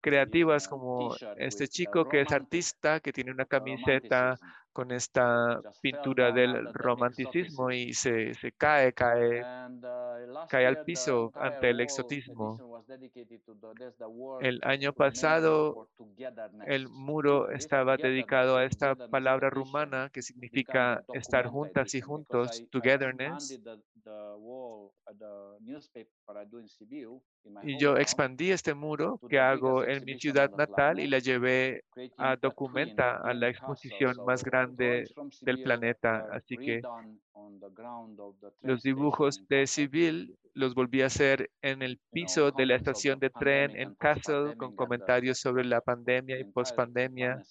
creativas 0.00 0.68
como 0.68 1.14
este 1.36 1.68
chico 1.68 2.08
que 2.08 2.22
es 2.22 2.32
artista, 2.32 3.00
que 3.00 3.12
tiene 3.12 3.32
una 3.32 3.44
camiseta 3.44 4.38
con 4.72 4.92
esta 4.92 5.60
pintura 5.80 6.32
del 6.32 6.72
romanticismo 6.72 7.70
y 7.70 7.92
se, 7.92 8.34
se 8.34 8.52
cae, 8.52 8.92
cae, 8.92 9.42
uh, 9.42 10.46
cae 10.48 10.66
al 10.66 10.84
piso 10.84 11.32
ante 11.34 11.70
el 11.70 11.80
exotismo. 11.80 12.84
El 14.40 14.60
año 14.62 14.92
pasado 14.92 15.88
el 16.66 16.88
muro 16.88 17.50
estaba 17.50 17.96
dedicado 17.96 18.56
a 18.56 18.64
esta 18.64 18.94
palabra 18.94 19.50
rumana 19.50 20.10
que 20.12 20.22
significa 20.22 21.02
estar 21.12 21.46
juntas 21.46 21.94
y 21.94 22.00
juntos, 22.00 22.64
togetherness. 22.70 23.60
Y 27.62 27.78
yo 27.78 27.96
expandí 27.96 28.50
este 28.50 28.74
muro 28.74 29.20
que 29.28 29.38
hago 29.38 29.84
en 29.84 30.04
mi 30.04 30.18
ciudad 30.18 30.50
natal 30.56 31.00
y 31.00 31.06
la 31.06 31.18
llevé 31.18 31.84
a 32.16 32.36
Documenta, 32.36 33.16
a 33.16 33.34
la 33.34 33.48
exposición 33.48 34.16
más 34.24 34.42
grande 34.42 34.59
del 34.66 35.62
planeta. 35.62 36.26
Así 36.32 36.56
que 36.56 36.80
los 38.62 38.82
dibujos 38.82 39.46
de 39.48 39.66
civil 39.66 40.36
los 40.54 40.74
volví 40.74 41.02
a 41.02 41.06
hacer 41.06 41.50
en 41.62 41.82
el 41.82 41.98
piso 42.10 42.50
de 42.50 42.66
la 42.66 42.76
estación 42.76 43.18
de 43.18 43.30
tren 43.30 43.76
en 43.76 43.94
Kassel 43.94 44.56
con 44.56 44.74
comentarios 44.74 45.38
sobre 45.38 45.64
la 45.64 45.80
pandemia 45.80 46.38
y 46.38 46.44
pospandemia. 46.44 47.42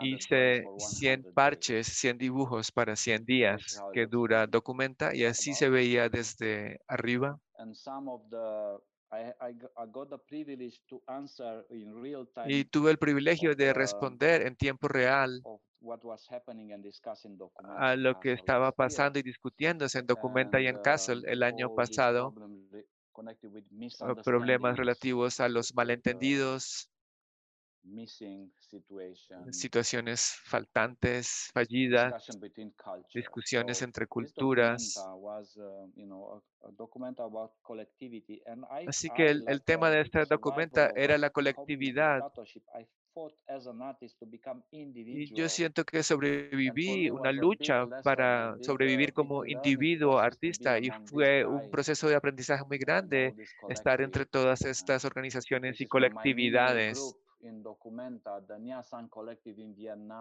Hice 0.00 0.64
100 0.78 1.34
parches, 1.34 1.86
100 1.86 2.18
dibujos 2.18 2.72
para 2.72 2.96
100 2.96 3.24
días 3.26 3.82
que 3.92 4.06
dura 4.06 4.46
Documenta 4.46 5.14
y 5.14 5.24
así 5.24 5.52
se 5.52 5.68
veía 5.68 6.08
desde 6.08 6.80
arriba. 6.88 7.38
Y 12.46 12.64
tuve 12.64 12.90
el 12.90 12.98
privilegio 12.98 13.54
de 13.54 13.72
responder 13.72 14.46
en 14.46 14.56
tiempo 14.56 14.88
real 14.88 15.42
a 17.76 17.96
lo 17.96 18.20
que 18.20 18.32
estaba 18.32 18.72
pasando 18.72 19.18
y 19.18 19.22
discutiéndose 19.22 19.98
en 19.98 20.06
Documenta 20.06 20.60
y 20.60 20.66
en 20.66 20.78
Castle 20.78 21.22
el 21.26 21.42
año 21.42 21.74
pasado, 21.74 22.32
problemas 24.24 24.76
relativos 24.76 25.40
a 25.40 25.48
los 25.48 25.74
malentendidos, 25.74 26.91
situaciones 29.50 30.36
faltantes, 30.44 31.50
fallidas, 31.52 32.28
discusiones 33.14 33.82
entre 33.82 34.06
culturas. 34.06 35.02
Así 38.86 39.10
que 39.10 39.26
el, 39.26 39.62
tema 39.62 39.90
de 39.90 40.00
este 40.00 40.24
documento 40.26 40.80
era 40.94 41.18
la 41.18 41.30
colectividad. 41.30 42.22
Y 44.72 45.34
yo 45.34 45.48
siento 45.48 45.84
que 45.84 46.02
sobreviví 46.02 47.10
una 47.10 47.30
lucha 47.32 47.86
para 48.02 48.56
sobrevivir 48.62 49.12
como 49.12 49.44
individuo, 49.44 50.18
artista, 50.18 50.78
y 50.78 50.90
fue 51.06 51.44
un 51.44 51.70
proceso 51.70 52.08
de 52.08 52.14
aprendizaje 52.14 52.64
muy 52.64 52.78
grande 52.78 53.34
estar 53.68 54.00
entre 54.00 54.24
todas 54.24 54.62
estas 54.62 55.04
organizaciones 55.04 55.80
y 55.80 55.86
colectividades. 55.86 57.16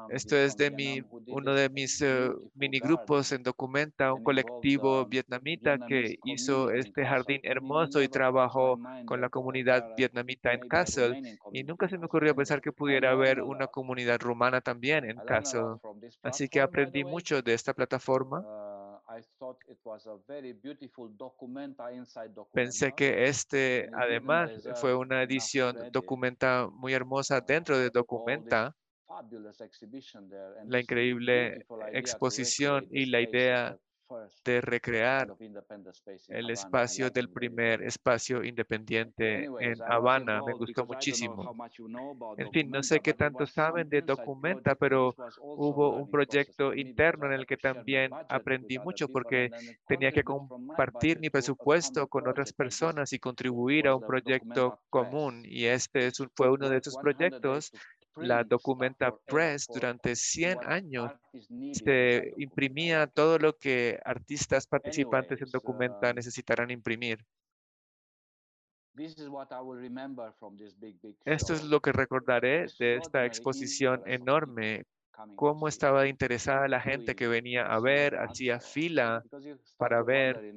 Esto 0.07 0.35
es 0.35 0.57
de 0.57 0.71
mi, 0.71 1.01
uno 1.29 1.53
de 1.53 1.69
mis 1.69 2.01
uh, 2.01 2.35
mini 2.53 2.79
grupos 2.79 3.31
en 3.31 3.43
Documenta, 3.43 4.13
un 4.13 4.19
colectivo 4.21 5.05
vietnamita 5.05 5.79
que 5.79 6.19
hizo 6.23 6.69
este 6.71 7.05
jardín 7.05 7.39
hermoso 7.43 8.01
y 8.01 8.09
trabajó 8.09 8.81
con 9.05 9.21
la 9.21 9.29
comunidad 9.29 9.85
vietnamita 9.95 10.53
en 10.53 10.63
Castle. 10.65 11.17
Y 11.51 11.63
nunca 11.63 11.87
se 11.87 11.97
me 11.97 12.05
ocurrió 12.07 12.35
pensar 12.35 12.61
que 12.61 12.71
pudiera 12.73 13.11
haber 13.11 13.41
una 13.43 13.67
comunidad 13.67 14.19
rumana 14.21 14.61
también 14.61 15.05
en 15.05 15.21
Castle. 15.21 15.77
Así 16.23 16.49
que 16.49 16.61
aprendí 16.61 17.03
mucho 17.05 17.41
de 17.41 17.53
esta 17.53 17.73
plataforma. 17.73 18.45
Uh, 19.11 19.53
Pensé 22.53 22.93
que 22.93 23.25
este, 23.25 23.89
además, 23.93 24.51
fue 24.75 24.95
una 24.95 25.23
edición 25.23 25.77
documenta 25.91 26.67
muy 26.71 26.93
hermosa 26.93 27.41
dentro 27.41 27.77
de 27.77 27.89
Documenta. 27.89 28.75
La 30.67 30.79
increíble 30.79 31.65
exposición 31.91 32.87
y 32.89 33.05
la 33.07 33.21
idea 33.21 33.77
de 34.43 34.61
recrear 34.61 35.33
el 36.29 36.49
espacio 36.49 37.09
del 37.09 37.29
primer 37.29 37.81
espacio 37.83 38.43
independiente 38.43 39.51
en 39.57 39.81
Habana. 39.85 40.41
Me 40.43 40.53
gustó 40.53 40.85
muchísimo. 40.85 41.51
En 42.37 42.49
fin, 42.49 42.71
no 42.71 42.83
sé 42.83 43.01
qué 43.01 43.13
tanto 43.13 43.45
saben 43.45 43.89
de 43.89 44.01
Documenta, 44.01 44.75
pero 44.75 45.15
hubo 45.55 45.95
un 45.95 46.09
proyecto 46.09 46.73
interno 46.73 47.25
en 47.27 47.33
el 47.33 47.45
que 47.45 47.57
también 47.57 48.19
aprendí 48.27 48.79
mucho 48.79 49.09
porque 49.09 49.51
tenía 49.87 50.11
que 50.11 50.23
compartir 50.23 51.19
mi 51.19 51.29
presupuesto 51.29 52.07
con 52.07 52.27
otras 52.27 52.53
personas 52.53 53.13
y 53.13 53.19
contribuir 53.19 53.87
a 53.87 53.95
un 53.95 54.03
proyecto 54.05 54.75
común. 54.89 55.43
Y 55.45 55.65
este 55.65 56.07
es 56.07 56.17
fue 56.35 56.49
uno 56.51 56.69
de 56.69 56.77
esos 56.77 56.97
proyectos 56.97 57.71
la 58.15 58.43
Documenta 58.43 59.15
Press 59.25 59.67
durante 59.67 60.15
100 60.15 60.59
años 60.65 61.11
se 61.71 62.33
imprimía 62.37 63.07
todo 63.07 63.37
lo 63.37 63.57
que 63.57 63.99
artistas 64.03 64.67
participantes 64.67 65.41
en 65.41 65.49
Documenta 65.49 66.13
necesitaran 66.13 66.71
imprimir. 66.71 67.25
Esto 71.25 71.53
es 71.53 71.63
lo 71.63 71.79
que 71.79 71.91
recordaré 71.93 72.65
de 72.77 72.97
esta 72.97 73.25
exposición 73.25 74.01
enorme 74.05 74.83
cómo 75.35 75.67
estaba 75.67 76.07
interesada 76.07 76.67
la 76.67 76.79
gente 76.79 77.15
que 77.15 77.27
venía 77.27 77.65
a 77.65 77.79
ver, 77.79 78.15
hacía 78.17 78.59
fila 78.59 79.23
para 79.77 80.03
ver. 80.03 80.53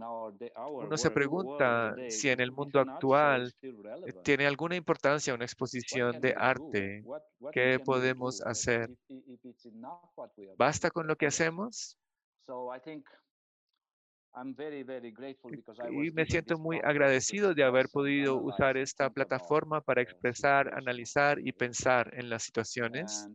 Uno 0.56 0.96
se 0.96 1.10
pregunta 1.10 1.94
si 2.08 2.28
en 2.28 2.40
el 2.40 2.52
mundo 2.52 2.80
actual 2.80 3.52
eh, 3.62 4.12
tiene 4.22 4.46
alguna 4.46 4.76
importancia 4.76 5.34
una 5.34 5.44
exposición 5.44 6.20
de 6.20 6.34
arte. 6.36 7.04
¿Qué 7.52 7.80
podemos 7.84 8.40
hacer? 8.42 8.90
¿Basta 10.56 10.90
con 10.90 11.06
lo 11.06 11.16
que 11.16 11.26
hacemos? 11.26 11.98
Y 15.90 16.10
me 16.12 16.26
siento 16.26 16.58
muy 16.58 16.80
agradecido 16.82 17.54
de 17.54 17.64
haber 17.64 17.88
podido 17.88 18.38
usar 18.38 18.76
esta 18.76 19.10
plataforma 19.10 19.80
para 19.80 20.02
expresar, 20.02 20.72
analizar 20.74 21.38
y 21.40 21.52
pensar 21.52 22.10
en 22.14 22.30
las 22.30 22.42
situaciones, 22.44 23.28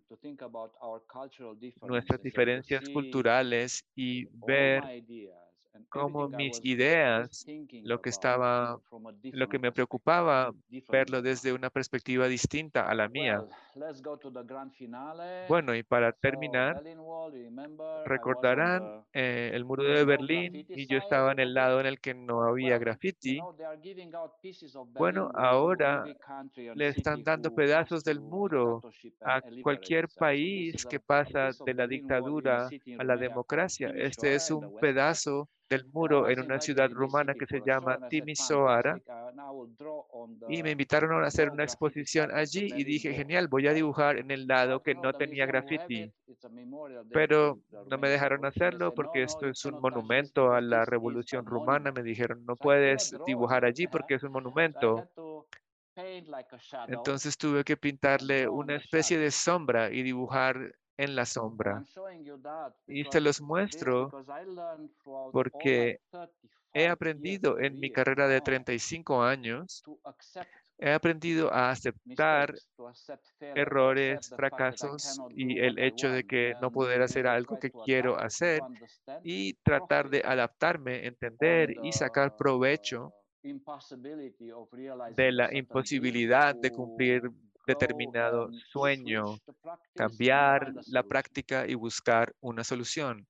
nuestras 1.81 2.21
diferencias 2.21 2.89
culturales 2.89 3.85
y 3.95 4.25
ver 4.33 4.89
cómo 5.89 6.29
mis 6.29 6.59
ideas, 6.63 7.45
lo 7.83 8.01
que 8.01 8.09
estaba, 8.09 8.79
lo 9.23 9.49
que 9.49 9.59
me 9.59 9.71
preocupaba, 9.71 10.53
verlo 10.87 11.21
desde 11.21 11.53
una 11.53 11.69
perspectiva 11.69 12.27
distinta 12.27 12.87
a 12.89 12.95
la 12.95 13.09
mía. 13.09 13.43
Bueno, 15.47 15.75
y 15.75 15.83
para 15.83 16.11
terminar, 16.11 16.83
recordarán 18.05 19.03
eh, 19.13 19.51
el 19.53 19.65
muro 19.65 19.83
de 19.83 20.05
Berlín 20.05 20.65
y 20.69 20.87
yo 20.87 20.97
estaba 20.97 21.31
en 21.31 21.39
el 21.39 21.53
lado 21.53 21.79
en 21.79 21.85
el 21.85 21.99
que 21.99 22.13
no 22.13 22.43
había 22.43 22.77
graffiti. 22.77 23.39
Bueno, 24.93 25.31
ahora 25.33 26.05
le 26.75 26.87
están 26.87 27.23
dando 27.23 27.53
pedazos 27.53 28.03
del 28.03 28.19
muro 28.19 28.81
a 29.21 29.41
cualquier 29.61 30.07
país 30.09 30.85
que 30.85 30.99
pasa 30.99 31.49
de 31.65 31.73
la 31.73 31.87
dictadura 31.87 32.69
a 32.97 33.03
la 33.03 33.15
democracia. 33.15 33.91
Este 33.95 34.35
es 34.35 34.51
un 34.51 34.77
pedazo 34.79 35.49
del 35.69 35.85
muro 35.93 36.29
en 36.29 36.39
una 36.39 36.59
ciudad 36.59 36.89
rumana 36.89 37.35
que 37.35 37.45
se 37.45 37.61
llama 37.65 37.99
Timisoara. 38.09 38.99
y 40.49 40.63
me 40.63 40.71
invitaron 40.71 41.23
a 41.23 41.27
hacer 41.27 41.51
una 41.51 41.63
exposición 41.63 42.31
allí 42.33 42.71
y 42.75 42.83
dije, 42.83 43.13
genial, 43.13 43.47
voy 43.47 43.67
a 43.67 43.73
dibujar 43.73 44.17
en 44.17 44.31
el 44.31 44.47
lado 44.47 44.81
que 44.81 44.95
no 44.95 45.13
tenía 45.13 45.45
graffiti, 45.45 46.11
pero 47.11 47.59
no 47.87 47.97
me 47.97 48.09
dejaron 48.09 48.45
hacerlo 48.45 48.93
porque 48.93 49.23
esto 49.23 49.47
es 49.47 49.63
un 49.65 49.79
monumento 49.79 50.53
a 50.53 50.61
la 50.61 50.85
revolución 50.85 51.45
rumana. 51.45 51.91
Me 51.91 52.01
dijeron, 52.01 52.43
no 52.45 52.55
puedes 52.55 53.15
dibujar 53.25 53.65
allí 53.65 53.87
porque 53.87 54.15
es 54.15 54.23
un 54.23 54.31
monumento. 54.31 55.07
Entonces 56.87 57.37
tuve 57.37 57.63
que 57.63 57.77
pintarle 57.77 58.47
una 58.47 58.75
especie 58.75 59.17
de 59.19 59.31
sombra 59.31 59.91
y 59.91 60.01
dibujar 60.01 60.73
en 60.99 61.15
la 61.15 61.25
sombra. 61.25 61.81
Y 62.85 63.05
se 63.05 63.21
los 63.21 63.39
muestro 63.39 64.11
porque 65.31 66.01
he 66.73 66.87
aprendido 66.87 67.57
en 67.57 67.79
mi 67.79 67.89
carrera 67.89 68.27
de 68.27 68.41
35 68.41 69.23
años, 69.23 69.81
he 70.77 70.91
aprendido 70.91 71.53
a 71.53 71.71
aceptar 71.71 72.53
errores, 73.39 74.29
fracasos 74.35 75.19
y 75.29 75.59
el 75.59 75.79
hecho 75.79 76.09
de 76.09 76.25
que 76.25 76.53
no 76.61 76.69
poder 76.69 77.01
hacer 77.01 77.27
algo 77.27 77.57
que 77.57 77.71
quiero 77.71 78.19
hacer 78.19 78.59
y 79.23 79.53
tratar 79.63 80.09
de 80.09 80.21
adaptarme, 80.25 81.07
entender 81.07 81.75
y 81.81 81.93
sacar 81.93 82.35
provecho 82.35 83.13
de 85.15 85.31
la 85.31 85.49
imposibilidad 85.55 86.55
de 86.55 86.71
cumplir 86.71 87.31
determinado 87.69 88.49
sueño, 88.71 89.37
cambiar 89.95 90.73
la 90.87 91.03
práctica 91.03 91.67
y 91.67 91.75
buscar 91.75 92.33
una 92.41 92.63
solución. 92.63 93.27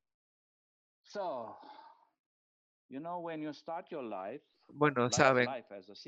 Bueno, 4.72 5.10
saben, 5.10 5.50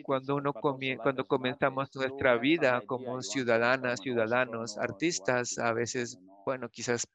cuando 0.04 0.36
uno 0.36 0.54
cuando 0.54 1.26
comenzamos 1.28 1.90
nuestra 1.96 2.38
vida 2.38 2.82
como 2.86 3.22
ciudadanas, 3.22 4.00
ciudadanos, 4.00 4.78
artistas, 4.78 5.58
a 5.58 5.74
veces, 5.74 6.18
bueno, 6.46 6.70
quizás 6.70 7.08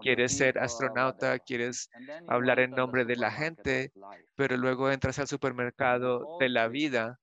quieres 0.00 0.36
ser 0.36 0.58
astronauta, 0.58 1.38
quieres 1.40 1.90
hablar 2.28 2.60
en 2.60 2.70
nombre 2.70 3.04
de 3.04 3.16
la 3.16 3.30
gente, 3.30 3.92
pero 4.36 4.56
luego 4.56 4.90
entras 4.90 5.18
al 5.18 5.26
supermercado 5.26 6.38
de 6.38 6.48
la 6.48 6.68
vida 6.68 7.18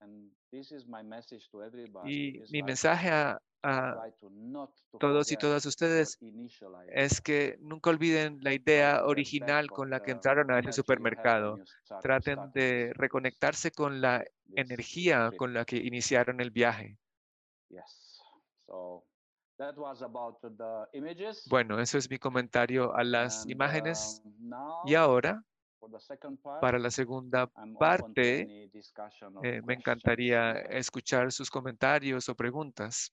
y 2.05 2.41
mi 2.51 2.63
mensaje 2.63 3.09
a, 3.09 3.39
todos 4.99 5.31
y 5.31 5.37
todas 5.37 5.65
ustedes 5.65 6.19
es 6.89 7.21
que 7.21 7.57
nunca 7.61 7.89
olviden 7.89 8.39
la 8.41 8.53
idea 8.53 9.05
original 9.05 9.71
con 9.71 9.89
la 9.89 10.01
que 10.01 10.11
entraron 10.11 10.51
a 10.51 10.59
ese 10.59 10.73
supermercado. 10.73 11.57
Traten 12.01 12.51
de 12.53 12.91
reconectarse 12.93 13.71
con 13.71 14.01
la 14.01 14.25
energía 14.55 15.31
con 15.37 15.53
la 15.53 15.63
que 15.65 15.77
iniciaron 15.77 16.41
el 16.41 16.51
viaje. 16.51 16.97
Bueno, 21.49 21.79
eso 21.79 21.97
es 21.97 22.09
mi 22.09 22.17
comentario 22.17 22.93
a 22.95 23.03
las 23.03 23.45
imágenes. 23.47 24.21
Um, 24.25 24.87
y 24.87 24.95
ahora 24.95 25.43
para 26.61 26.79
la 26.79 26.91
segunda 26.91 27.47
parte, 27.79 28.69
eh, 29.43 29.61
me 29.63 29.73
encantaría 29.73 30.51
escuchar 30.69 31.31
sus 31.31 31.49
comentarios 31.49 32.29
o 32.29 32.35
preguntas. 32.35 33.11